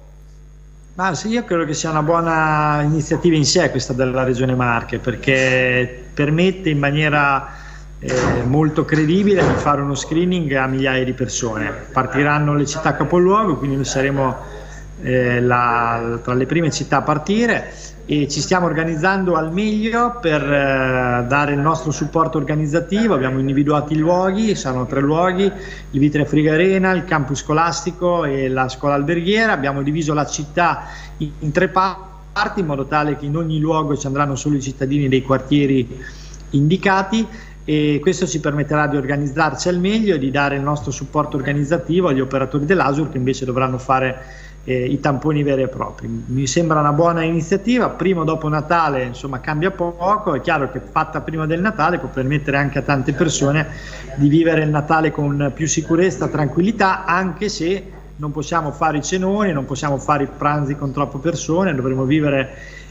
Ma 0.94 1.14
sì, 1.14 1.28
io 1.28 1.42
credo 1.44 1.64
che 1.64 1.72
sia 1.72 1.88
una 1.88 2.02
buona 2.02 2.82
iniziativa 2.82 3.34
in 3.34 3.46
sé 3.46 3.70
questa 3.70 3.94
della 3.94 4.24
Regione 4.24 4.54
Marche 4.54 4.98
perché 4.98 6.10
permette 6.12 6.68
in 6.68 6.78
maniera 6.78 7.60
eh, 8.04 8.42
molto 8.42 8.84
credibile 8.84 9.46
di 9.46 9.54
fare 9.54 9.80
uno 9.80 9.94
screening 9.94 10.52
a 10.54 10.66
migliaia 10.66 11.04
di 11.04 11.12
persone. 11.12 11.72
Partiranno 11.92 12.54
le 12.54 12.66
città 12.66 12.96
capoluogo, 12.96 13.56
quindi 13.56 13.76
noi 13.76 13.84
saremo 13.84 14.36
eh, 15.02 15.40
la, 15.40 16.18
tra 16.22 16.34
le 16.34 16.46
prime 16.46 16.70
città 16.70 16.98
a 16.98 17.02
partire 17.02 17.72
e 18.04 18.26
ci 18.28 18.40
stiamo 18.40 18.66
organizzando 18.66 19.36
al 19.36 19.52
meglio 19.52 20.18
per 20.20 20.42
eh, 20.42 21.24
dare 21.28 21.52
il 21.52 21.60
nostro 21.60 21.92
supporto 21.92 22.38
organizzativo. 22.38 23.14
Abbiamo 23.14 23.38
individuato 23.38 23.92
i 23.92 23.98
luoghi, 23.98 24.56
saranno 24.56 24.86
tre 24.86 25.00
luoghi, 25.00 25.44
il 25.44 26.00
Vitre 26.00 26.24
Friga 26.24 26.54
Arena, 26.54 26.90
il 26.90 27.04
campus 27.04 27.38
scolastico 27.38 28.24
e 28.24 28.48
la 28.48 28.68
scuola 28.68 28.94
alberghiera. 28.94 29.52
Abbiamo 29.52 29.80
diviso 29.80 30.12
la 30.12 30.26
città 30.26 30.86
in, 31.18 31.30
in 31.38 31.52
tre 31.52 31.68
parti 31.68 32.58
in 32.58 32.66
modo 32.66 32.86
tale 32.86 33.16
che 33.16 33.26
in 33.26 33.36
ogni 33.36 33.60
luogo 33.60 33.96
ci 33.96 34.08
andranno 34.08 34.34
solo 34.34 34.56
i 34.56 34.60
cittadini 34.60 35.08
dei 35.08 35.22
quartieri 35.22 36.20
indicati 36.50 37.26
e 37.64 38.00
questo 38.02 38.26
ci 38.26 38.40
permetterà 38.40 38.86
di 38.86 38.96
organizzarci 38.96 39.68
al 39.68 39.78
meglio 39.78 40.16
e 40.16 40.18
di 40.18 40.30
dare 40.30 40.56
il 40.56 40.62
nostro 40.62 40.90
supporto 40.90 41.36
organizzativo 41.36 42.08
agli 42.08 42.20
operatori 42.20 42.64
dell'ASUR 42.64 43.10
che 43.10 43.18
invece 43.18 43.44
dovranno 43.44 43.78
fare 43.78 44.50
eh, 44.64 44.84
i 44.84 45.00
tamponi 45.00 45.42
veri 45.42 45.62
e 45.62 45.68
propri. 45.68 46.08
Mi 46.26 46.46
sembra 46.46 46.80
una 46.80 46.92
buona 46.92 47.22
iniziativa, 47.22 47.88
prima 47.88 48.22
o 48.22 48.24
dopo 48.24 48.48
Natale 48.48 49.04
insomma 49.04 49.40
cambia 49.40 49.70
poco, 49.70 50.34
è 50.34 50.40
chiaro 50.40 50.70
che 50.70 50.80
fatta 50.80 51.20
prima 51.20 51.46
del 51.46 51.60
Natale 51.60 51.98
può 51.98 52.08
permettere 52.08 52.56
anche 52.56 52.78
a 52.78 52.82
tante 52.82 53.12
persone 53.12 53.66
di 54.16 54.28
vivere 54.28 54.62
il 54.62 54.70
Natale 54.70 55.10
con 55.10 55.52
più 55.54 55.66
sicurezza, 55.66 56.28
tranquillità, 56.28 57.04
anche 57.04 57.48
se 57.48 57.90
non 58.16 58.30
possiamo 58.30 58.70
fare 58.72 58.98
i 58.98 59.02
cenoni, 59.02 59.52
non 59.52 59.64
possiamo 59.64 59.98
fare 59.98 60.24
i 60.24 60.28
pranzi 60.36 60.76
con 60.76 60.92
troppe 60.92 61.18
persone, 61.18 61.74
dovremo 61.74 62.04
vivere 62.04 62.50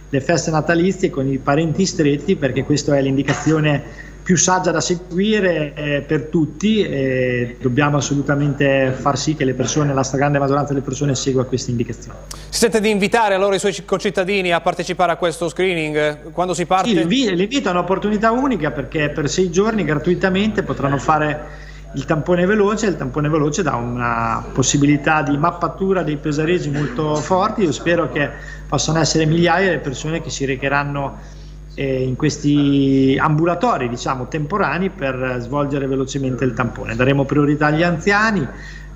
le 0.09 0.19
feste 0.19 0.51
natalizie 0.51 1.09
con 1.09 1.25
i 1.25 1.37
parenti 1.37 1.85
stretti 1.85 2.35
perché 2.35 2.65
questa 2.65 2.97
è 2.97 3.01
l'indicazione 3.01 4.09
più 4.23 4.37
saggia 4.37 4.71
da 4.71 4.81
seguire 4.81 5.73
eh, 5.73 6.01
per 6.01 6.25
tutti 6.25 6.83
e 6.83 7.57
dobbiamo 7.59 7.97
assolutamente 7.97 8.93
far 8.97 9.17
sì 9.17 9.35
che 9.35 9.45
le 9.45 9.53
persone, 9.53 9.93
la 9.93 10.03
stragrande 10.03 10.37
maggioranza 10.39 10.73
delle 10.73 10.85
persone 10.85 11.15
segua 11.15 11.45
queste 11.45 11.71
indicazioni. 11.71 12.17
Si 12.49 12.59
sente 12.59 12.79
di 12.79 12.89
invitare 12.89 13.33
allora 13.33 13.55
i 13.55 13.59
suoi 13.59 13.75
concittadini 13.83 14.51
a 14.51 14.61
partecipare 14.61 15.11
a 15.11 15.15
questo 15.15 15.49
screening 15.49 16.31
quando 16.31 16.53
si 16.53 16.65
parte? 16.65 16.89
Sì, 16.89 17.35
l'invito 17.35 17.69
è 17.69 17.71
un'opportunità 17.71 18.31
unica 18.31 18.71
perché 18.71 19.09
per 19.09 19.29
sei 19.29 19.49
giorni 19.49 19.83
gratuitamente 19.83 20.63
potranno 20.63 20.97
fare 20.97 21.69
il 21.93 22.05
tampone 22.05 22.45
veloce, 22.45 22.85
il 22.85 22.95
tampone 22.95 23.27
veloce 23.27 23.63
dà 23.63 23.75
una 23.75 24.45
possibilità 24.53 25.23
di 25.23 25.35
mappatura 25.37 26.03
dei 26.03 26.17
pesaresi 26.17 26.69
molto 26.69 27.15
forti, 27.15 27.63
io 27.63 27.71
spero 27.71 28.09
che 28.09 28.29
possano 28.67 28.99
essere 28.99 29.25
migliaia 29.25 29.71
le 29.71 29.79
persone 29.79 30.21
che 30.21 30.29
si 30.29 30.45
recheranno 30.45 31.39
eh, 31.73 32.03
in 32.03 32.15
questi 32.15 33.17
ambulatori 33.19 33.89
diciamo 33.89 34.27
temporanei 34.27 34.89
per 34.89 35.37
svolgere 35.39 35.87
velocemente 35.87 36.43
il 36.43 36.53
tampone. 36.53 36.95
Daremo 36.95 37.25
priorità 37.25 37.67
agli 37.67 37.83
anziani 37.83 38.45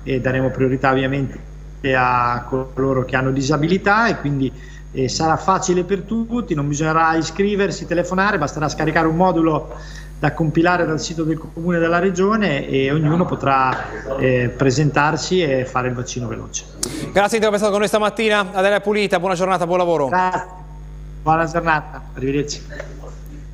e 0.02 0.20
daremo 0.20 0.50
priorità 0.50 0.90
ovviamente 0.90 1.54
a 1.94 2.44
coloro 2.48 3.04
che 3.04 3.16
hanno 3.16 3.30
disabilità 3.30 4.08
e 4.08 4.16
quindi 4.16 4.50
eh, 4.92 5.08
sarà 5.08 5.36
facile 5.36 5.84
per 5.84 6.00
tutti, 6.00 6.54
non 6.54 6.66
bisognerà 6.66 7.14
iscriversi, 7.16 7.86
telefonare, 7.86 8.38
basterà 8.38 8.68
scaricare 8.68 9.06
un 9.06 9.16
modulo 9.16 9.74
da 10.18 10.32
compilare 10.32 10.86
dal 10.86 10.98
sito 10.98 11.24
del 11.24 11.38
comune 11.38 11.78
della 11.78 11.98
regione 11.98 12.66
e 12.66 12.90
ognuno 12.90 13.26
potrà 13.26 14.16
eh, 14.18 14.48
presentarsi 14.48 15.42
e 15.42 15.66
fare 15.66 15.88
il 15.88 15.94
vaccino 15.94 16.26
veloce. 16.26 16.64
Grazie 17.12 17.38
di 17.38 17.44
essere 17.44 17.58
stato 17.58 17.70
con 17.70 17.80
noi 17.80 17.88
stamattina, 17.88 18.52
Adela 18.52 18.80
Pulita, 18.80 19.20
buona 19.20 19.34
giornata, 19.34 19.66
buon 19.66 19.78
lavoro. 19.78 20.08
Grazie. 20.08 20.65
Buona 21.26 21.44
giornata, 21.44 22.00
arrivederci. 22.14 22.62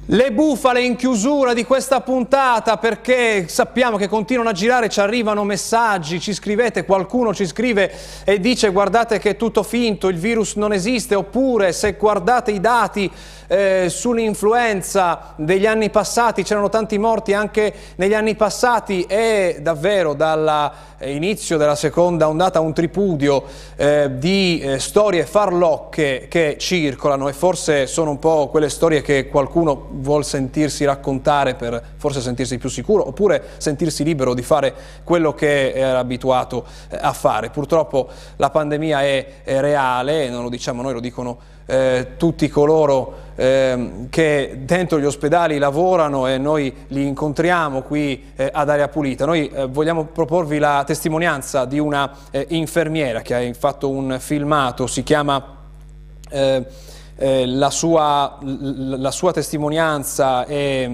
Le 0.07 0.33
bufale 0.33 0.83
in 0.83 0.97
chiusura 0.97 1.55
di 1.55 1.65
questa 1.65 2.01
puntata 2.01 2.77
perché 2.77 3.47
sappiamo 3.47 3.97
che 3.97 4.09
continuano 4.09 4.51
a 4.51 4.53
girare, 4.53 4.89
ci 4.89 4.99
arrivano 4.99 5.45
messaggi, 5.45 6.19
ci 6.19 6.35
scrivete, 6.35 6.85
qualcuno 6.85 7.33
ci 7.33 7.47
scrive 7.47 7.93
e 8.25 8.41
dice 8.41 8.71
guardate 8.71 9.21
che 9.21 9.31
è 9.31 9.37
tutto 9.37 9.63
finto, 9.63 10.09
il 10.09 10.19
virus 10.19 10.57
non 10.57 10.73
esiste 10.73 11.15
oppure 11.15 11.73
se 11.73 11.93
guardate 11.93 12.51
i 12.51 12.59
dati 12.59 13.09
eh, 13.47 13.87
sull'influenza 13.89 15.35
degli 15.37 15.67
anni 15.67 15.89
passati, 15.91 16.43
c'erano 16.43 16.69
tanti 16.69 16.99
morti 16.99 17.33
anche 17.33 17.73
negli 17.97 18.15
anni 18.15 18.35
passati 18.35 19.05
e 19.05 19.59
davvero 19.61 20.15
dall'inizio 20.15 21.59
della 21.59 21.77
seconda 21.77 22.29
ondata 22.29 22.59
un 22.59 22.73
tripudio 22.73 23.45
eh, 23.77 24.11
di 24.19 24.59
eh, 24.59 24.79
storie 24.81 25.27
farlocche 25.27 26.27
che 26.29 26.57
circolano 26.59 27.29
e 27.29 27.33
forse 27.33 27.87
sono 27.87 28.11
un 28.11 28.19
po' 28.19 28.49
quelle 28.49 28.69
storie 28.69 29.01
che 29.01 29.29
qualcuno 29.29 29.91
vuol 29.93 30.25
sentirsi 30.25 30.85
raccontare 30.85 31.55
per 31.55 31.83
forse 31.97 32.21
sentirsi 32.21 32.59
più 32.59 32.69
sicuro 32.69 33.07
oppure 33.07 33.43
sentirsi 33.59 34.05
libero 34.05 34.35
di 34.35 34.43
fare 34.43 34.75
quello 35.05 35.35
che 35.35 35.73
era 35.73 35.99
abituato 35.99 36.65
eh, 36.89 36.99
a 37.01 37.13
fare. 37.13 37.51
Purtroppo 37.51 38.09
la 38.37 38.51
pandemia 38.51 39.03
è, 39.03 39.27
è 39.45 39.61
reale, 39.61 40.29
non 40.29 40.43
lo 40.43 40.49
diciamo 40.49 40.83
noi, 40.83 40.93
lo 40.93 41.01
dicono 41.01 41.39
eh, 41.67 42.15
tutti 42.17 42.49
coloro 42.49 43.31
eh, 43.35 44.07
che 44.11 44.61
dentro 44.65 44.99
gli 44.99 45.05
ospedali 45.05 45.59
lavorano 45.59 46.27
e 46.27 46.39
noi 46.39 46.75
li 46.89 47.07
incontriamo 47.07 47.83
qui 47.83 48.33
eh, 48.37 48.51
ad 48.53 48.69
Aria 48.69 48.89
Pulita. 48.89 49.25
Noi 49.25 49.49
eh, 49.49 49.67
vogliamo 49.67 50.05
proporvi 50.05 50.59
la 50.59 50.83
testimonianza 50.87 51.65
di 51.65 51.79
una 51.79 52.11
eh, 52.31 52.47
infermiera 52.51 53.21
che 53.21 53.35
ha 53.35 53.53
fatto 53.55 53.89
un 53.89 54.17
filmato, 54.19 54.87
si 54.87 55.03
chiama... 55.03 55.61
Eh, 57.23 57.47
la 57.47 57.71
sua, 57.71 58.37
la, 58.41 59.13
sua, 59.13 59.31
testimonianza 59.31 60.45
è, 60.45 60.91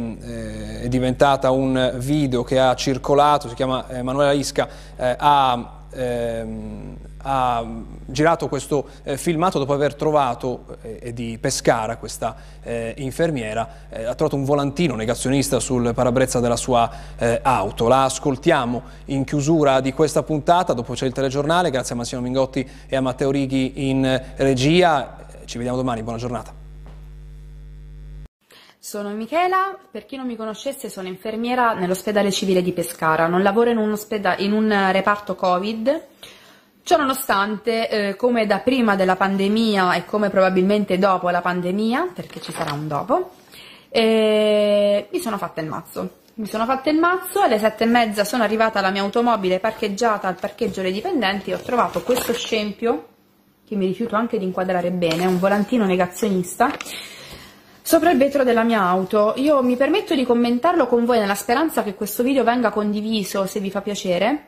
è, 0.83 0.87
diventata 0.87 1.51
un 1.51 1.95
video 1.97 2.45
che 2.45 2.59
ha 2.59 2.75
circolato, 2.75 3.49
si 3.49 3.55
chiama 3.55 3.87
Emanuela 3.88 4.33
Isca, 4.33 4.69
ha 4.99 5.79
ehm, 5.91 6.97
ha 7.23 7.64
girato 8.07 8.49
questo 8.49 8.88
eh, 9.03 9.17
filmato 9.17 9.59
dopo 9.59 9.73
aver 9.73 9.95
trovato 9.95 10.79
eh, 10.83 11.12
di 11.12 11.37
Pescara, 11.38 11.97
questa 11.97 12.35
eh, 12.62 12.95
infermiera, 12.99 13.69
eh, 13.88 14.05
ha 14.05 14.14
trovato 14.14 14.37
un 14.37 14.45
volantino 14.45 14.95
negazionista 14.95 15.59
sul 15.61 15.93
parabrezza 15.95 16.41
della 16.41 16.57
sua 16.57 16.91
eh, 17.19 17.41
auto. 17.43 17.88
La 17.88 18.05
ascoltiamo 18.05 18.83
in 19.07 19.25
chiusura 19.25 19.81
di 19.81 19.93
questa 19.93 20.23
puntata, 20.23 20.73
dopo 20.73 20.95
c'è 20.95 21.07
il 21.07 21.12
telegiornale, 21.12 21.71
grazie 21.71 21.95
a 21.95 21.99
Massimo 21.99 22.21
Mingotti 22.21 22.69
e 22.87 22.97
a 22.97 23.01
Matteo 23.01 23.31
Righi 23.31 23.88
in 23.88 24.23
regia. 24.37 25.18
Ci 25.49 25.57
vediamo 25.57 25.79
domani, 25.79 26.03
buona 26.03 26.19
giornata. 26.19 26.53
Sono 28.79 29.09
Michela, 29.15 29.79
per 29.91 30.05
chi 30.05 30.17
non 30.17 30.27
mi 30.27 30.37
conoscesse 30.37 30.91
sono 30.91 31.09
infermiera 31.09 31.73
nell'ospedale 31.73 32.31
civile 32.31 32.61
di 32.61 32.75
Pescara, 32.75 33.29
non 33.29 33.43
lavoro 33.43 33.71
in 33.71 33.79
un, 33.79 33.99
in 34.39 34.53
un 34.53 34.89
reparto 34.93 35.35
Covid, 35.35 36.03
Ciononostante, 36.83 37.89
eh, 37.89 38.17
come 38.17 38.47
da 38.47 38.59
prima 38.59 38.95
della 38.95 39.17
pandemia 39.17 39.95
e 39.95 40.05
come 40.05 40.29
probabilmente 40.29 40.99
dopo 40.99 41.31
la 41.31 41.41
pandemia, 41.41 42.11
perché 42.15 42.43
ci 42.43 42.53
sarà 42.53 42.75
un 42.75 42.87
dopo, 42.87 43.31
eh, 43.89 45.09
mi 45.11 45.19
sono 45.19 45.39
fatta 45.39 45.63
il 45.63 45.67
mazzo. 45.67 46.11
Mi 46.35 46.47
sono 46.47 46.67
fatta 46.67 46.91
il 46.91 46.99
mazzo, 46.99 47.41
alle 47.41 47.59
sette 47.59 47.85
e 47.85 47.87
mezza 47.87 48.25
sono 48.25 48.43
arrivata 48.43 48.81
alla 48.81 48.91
mia 48.91 49.03
automobile 49.03 49.61
parcheggiata 49.61 50.29
al 50.29 50.39
parcheggio 50.39 50.83
dei 50.83 50.93
dipendenti 50.93 51.51
e 51.51 51.55
ho 51.55 51.61
trovato 51.61 52.03
questo 52.03 52.35
scempio, 52.35 53.17
che 53.69 53.77
mi 53.77 53.85
rifiuto 53.85 54.17
anche 54.17 54.39
di 54.39 54.47
inquadrare 54.47 54.91
bene, 54.91 55.27
un 55.27 55.39
volantino 55.39 55.85
negazionista, 55.85 56.75
sopra 57.83 58.11
il 58.11 58.17
vetro 58.17 58.43
della 58.43 58.63
mia 58.63 58.81
auto. 58.81 59.35
Io 59.37 59.63
mi 59.63 59.77
permetto 59.77 60.15
di 60.15 60.25
commentarlo 60.25 60.87
con 60.87 61.05
voi 61.05 61.19
nella 61.19 61.35
speranza 61.35 61.83
che 61.83 61.95
questo 61.95 62.23
video 62.23 62.45
venga 62.45 62.71
condiviso, 62.71 63.45
se 63.47 63.61
vi 63.61 63.71
fa 63.71 63.83
piacere, 63.83 64.47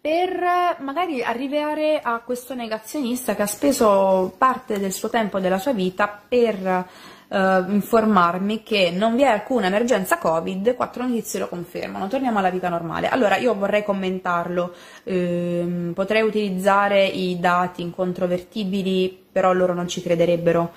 per 0.00 0.76
magari 0.80 1.22
arrivare 1.22 2.00
a 2.02 2.20
questo 2.24 2.54
negazionista 2.54 3.36
che 3.36 3.42
ha 3.42 3.46
speso 3.46 4.34
parte 4.36 4.80
del 4.80 4.92
suo 4.92 5.08
tempo 5.08 5.38
e 5.38 5.40
della 5.40 5.58
sua 5.58 5.72
vita 5.72 6.20
per 6.28 6.86
eh, 7.28 7.64
informarmi 7.68 8.62
che 8.62 8.90
non 8.90 9.16
vi 9.16 9.22
è 9.22 9.26
alcuna 9.26 9.66
emergenza 9.66 10.18
Covid, 10.18 10.74
quattro 10.74 11.06
notizie 11.06 11.38
lo 11.38 11.48
confermano, 11.48 12.08
torniamo 12.08 12.38
alla 12.38 12.50
vita 12.50 12.68
normale. 12.68 13.08
Allora 13.08 13.36
io 13.36 13.54
vorrei 13.54 13.84
commentarlo, 13.84 14.74
ehm, 15.04 15.92
potrei 15.94 16.22
utilizzare 16.22 17.04
i 17.04 17.38
dati 17.38 17.82
incontrovertibili, 17.82 19.26
però 19.30 19.52
loro 19.52 19.74
non 19.74 19.88
ci 19.88 20.02
crederebbero. 20.02 20.72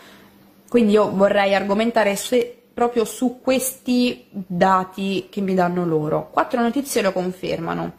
Quindi 0.68 0.94
io 0.94 1.12
vorrei 1.12 1.54
argomentare 1.54 2.16
se 2.16 2.62
proprio 2.74 3.04
su 3.06 3.40
questi 3.42 4.26
dati 4.32 5.28
che 5.30 5.42
mi 5.42 5.54
danno 5.54 5.86
loro. 5.86 6.30
Quattro 6.32 6.62
notizie 6.62 7.02
lo 7.02 7.12
confermano. 7.12 7.94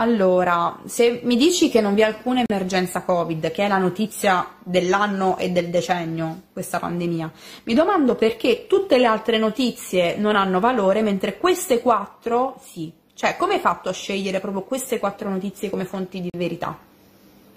Allora, 0.00 0.78
se 0.84 1.22
mi 1.24 1.36
dici 1.36 1.70
che 1.70 1.80
non 1.80 1.94
vi 1.94 2.02
è 2.02 2.04
alcuna 2.04 2.44
emergenza 2.46 3.02
Covid, 3.02 3.50
che 3.50 3.64
è 3.64 3.68
la 3.68 3.78
notizia 3.78 4.48
dell'anno 4.62 5.36
e 5.38 5.50
del 5.50 5.70
decennio, 5.70 6.42
questa 6.52 6.78
pandemia, 6.78 7.32
mi 7.64 7.74
domando 7.74 8.14
perché 8.14 8.68
tutte 8.68 8.96
le 8.96 9.06
altre 9.06 9.38
notizie 9.38 10.14
non 10.16 10.36
hanno 10.36 10.60
valore, 10.60 11.02
mentre 11.02 11.36
queste 11.36 11.80
quattro 11.80 12.60
sì. 12.64 12.92
Cioè, 13.12 13.36
come 13.36 13.54
hai 13.54 13.60
fatto 13.60 13.88
a 13.88 13.92
scegliere 13.92 14.38
proprio 14.38 14.62
queste 14.62 15.00
quattro 15.00 15.30
notizie 15.30 15.68
come 15.68 15.84
fonti 15.84 16.20
di 16.20 16.30
verità? 16.32 16.78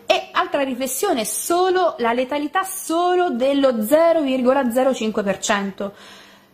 E 0.07 0.29
altra 0.31 0.63
riflessione, 0.63 1.25
solo 1.25 1.93
la 1.99 2.11
letalità 2.11 2.63
solo 2.63 3.29
dello 3.29 3.69
0,05%. 3.69 5.91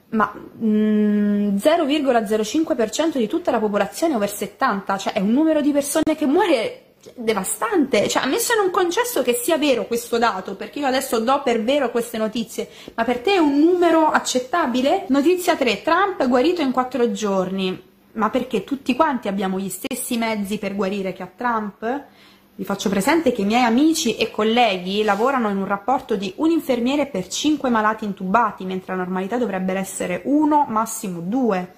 Ma 0.10 0.34
mm, 0.34 1.56
0,05% 1.58 3.18
di 3.18 3.28
tutta 3.28 3.52
la 3.52 3.60
popolazione 3.60 4.16
over 4.16 4.30
70, 4.30 4.98
cioè 4.98 5.14
è 5.14 5.20
un 5.20 5.32
numero 5.32 5.62
di 5.62 5.72
persone 5.72 6.16
che 6.16 6.26
muore 6.26 6.88
devastante. 7.16 8.08
Cioè, 8.08 8.24
ammesso 8.24 8.56
non 8.56 8.72
concesso 8.72 9.22
che 9.22 9.34
sia 9.34 9.58
vero 9.58 9.86
questo 9.86 10.18
dato, 10.18 10.56
perché 10.56 10.80
io 10.80 10.88
adesso 10.88 11.20
do 11.20 11.42
per 11.44 11.64
vero 11.64 11.92
queste 11.92 12.18
notizie, 12.18 12.70
ma 12.96 13.04
per 13.04 13.20
te 13.20 13.36
è 13.36 13.38
un 13.38 13.60
numero 13.60 14.08
accettabile? 14.10 15.06
Notizia 15.10 15.56
3, 15.56 15.82
Trump 15.82 16.28
guarito 16.28 16.62
in 16.62 16.72
4 16.72 17.12
giorni. 17.12 17.86
Ma 18.14 18.32
perché 18.32 18.64
tutti 18.64 18.96
quanti 18.96 19.28
abbiamo 19.28 19.60
gli 19.60 19.70
stessi 19.70 20.18
mezzi 20.18 20.58
per 20.58 20.76
guarire 20.76 21.14
che 21.14 21.22
ha 21.22 21.30
Trump? 21.34 22.06
Vi 22.58 22.66
faccio 22.66 22.90
presente 22.90 23.32
che 23.34 23.44
i 23.44 23.46
miei 23.46 23.62
amici 23.62 24.16
e 24.16 24.32
colleghi 24.32 25.04
lavorano 25.04 25.50
in 25.50 25.58
un 25.58 25.68
rapporto 25.68 26.16
di 26.16 26.34
un 26.38 26.50
infermiere 26.50 27.06
per 27.06 27.28
5 27.28 27.70
malati 27.70 28.04
intubati, 28.04 28.66
mentre 28.66 28.96
la 28.96 29.04
normalità 29.04 29.38
dovrebbe 29.38 29.74
essere 29.74 30.24
1, 30.26 30.66
massimo 30.68 31.20
2. 31.20 31.74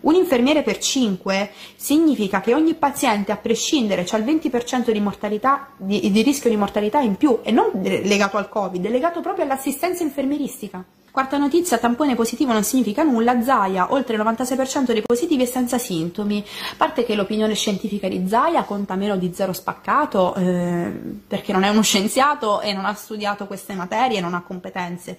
Un 0.00 0.14
infermiere 0.14 0.62
per 0.62 0.78
5 0.78 1.50
significa 1.76 2.40
che 2.40 2.54
ogni 2.54 2.72
paziente, 2.72 3.30
a 3.30 3.36
prescindere, 3.36 4.06
ha 4.10 4.16
il 4.16 4.24
20% 4.24 4.90
di, 4.90 6.00
di, 6.00 6.10
di 6.10 6.22
rischio 6.22 6.48
di 6.48 6.56
mortalità 6.56 7.00
in 7.00 7.16
più 7.16 7.40
e 7.42 7.50
non 7.50 7.70
legato 7.82 8.38
al 8.38 8.48
Covid, 8.48 8.86
è 8.86 8.88
legato 8.88 9.20
proprio 9.20 9.44
all'assistenza 9.44 10.02
infermieristica. 10.02 10.82
Quarta 11.12 11.36
notizia, 11.36 11.76
tampone 11.76 12.14
positivo 12.14 12.54
non 12.54 12.64
significa 12.64 13.02
nulla, 13.02 13.42
Zaia, 13.42 13.92
oltre 13.92 14.16
il 14.16 14.22
96% 14.22 14.92
dei 14.92 15.02
positivi 15.02 15.42
è 15.42 15.46
senza 15.46 15.76
sintomi. 15.76 16.42
A 16.70 16.74
parte 16.78 17.04
che 17.04 17.14
l'opinione 17.14 17.54
scientifica 17.54 18.08
di 18.08 18.26
Zaia 18.26 18.62
conta 18.62 18.94
meno 18.94 19.18
di 19.18 19.30
zero 19.34 19.52
spaccato, 19.52 20.34
eh, 20.36 20.90
perché 21.28 21.52
non 21.52 21.64
è 21.64 21.68
uno 21.68 21.82
scienziato 21.84 22.62
e 22.62 22.72
non 22.72 22.86
ha 22.86 22.94
studiato 22.94 23.46
queste 23.46 23.74
materie, 23.74 24.22
non 24.22 24.32
ha 24.32 24.40
competenze. 24.40 25.18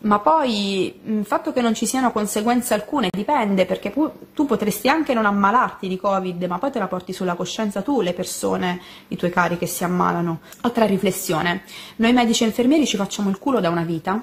Ma 0.00 0.18
poi 0.18 1.00
il 1.02 1.24
fatto 1.24 1.50
che 1.50 1.62
non 1.62 1.72
ci 1.72 1.86
siano 1.86 2.12
conseguenze 2.12 2.74
alcune 2.74 3.08
dipende, 3.10 3.64
perché 3.64 3.90
tu 4.34 4.44
potresti 4.44 4.88
anche 4.88 5.14
non 5.14 5.24
ammalarti 5.24 5.88
di 5.88 5.96
Covid, 5.96 6.42
ma 6.42 6.58
poi 6.58 6.72
te 6.72 6.78
la 6.78 6.88
porti 6.88 7.14
sulla 7.14 7.36
coscienza 7.36 7.80
tu, 7.80 8.02
le 8.02 8.12
persone, 8.12 8.82
i 9.08 9.16
tuoi 9.16 9.30
cari 9.30 9.56
che 9.56 9.66
si 9.66 9.82
ammalano. 9.82 10.40
Altra 10.60 10.84
riflessione, 10.84 11.62
noi 11.96 12.12
medici 12.12 12.42
e 12.42 12.48
infermieri 12.48 12.86
ci 12.86 12.98
facciamo 12.98 13.30
il 13.30 13.38
culo 13.38 13.60
da 13.60 13.70
una 13.70 13.84
vita 13.84 14.20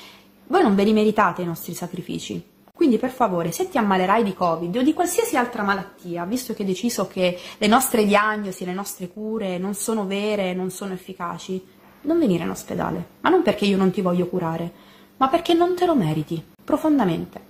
voi 0.50 0.64
non 0.64 0.76
ve 0.76 0.84
li 0.84 0.94
meritate 0.94 1.44
i 1.44 1.46
nostri 1.46 1.74
sacrifici. 1.74 2.44
Quindi 2.74 2.98
per 2.98 3.12
favore, 3.12 3.52
se 3.52 3.70
ti 3.70 3.78
ammalerai 3.78 4.24
di 4.24 4.34
Covid 4.34 4.76
o 4.78 4.82
di 4.82 4.94
qualsiasi 4.94 5.36
altra 5.38 5.64
malattia, 5.64 6.26
visto 6.26 6.54
che 6.54 6.62
hai 6.64 6.68
deciso 6.68 7.08
che 7.08 7.38
le 7.58 7.68
nostre 7.68 8.06
diagnosi, 8.06 8.66
le 8.66 8.74
nostre 8.74 9.10
cure 9.10 9.58
non 9.58 9.74
sono 9.74 10.06
vere, 10.06 10.54
non 10.54 10.72
sono 10.72 10.94
efficaci, 10.94 11.64
non 12.02 12.18
venire 12.18 12.46
in 12.46 12.50
ospedale. 12.50 13.06
Ma 13.22 13.30
non 13.30 13.44
perché 13.44 13.66
io 13.66 13.78
non 13.78 13.92
ti 13.92 14.02
voglio 14.02 14.28
curare, 14.28 14.72
ma 15.18 15.28
perché 15.28 15.54
non 15.54 15.76
te 15.76 15.86
lo 15.86 15.96
meriti, 15.96 16.42
profondamente. 16.64 17.42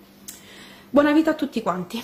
Buona 0.90 1.12
vita 1.12 1.32
a 1.32 1.36
tutti 1.36 1.62
quanti. 1.62 2.04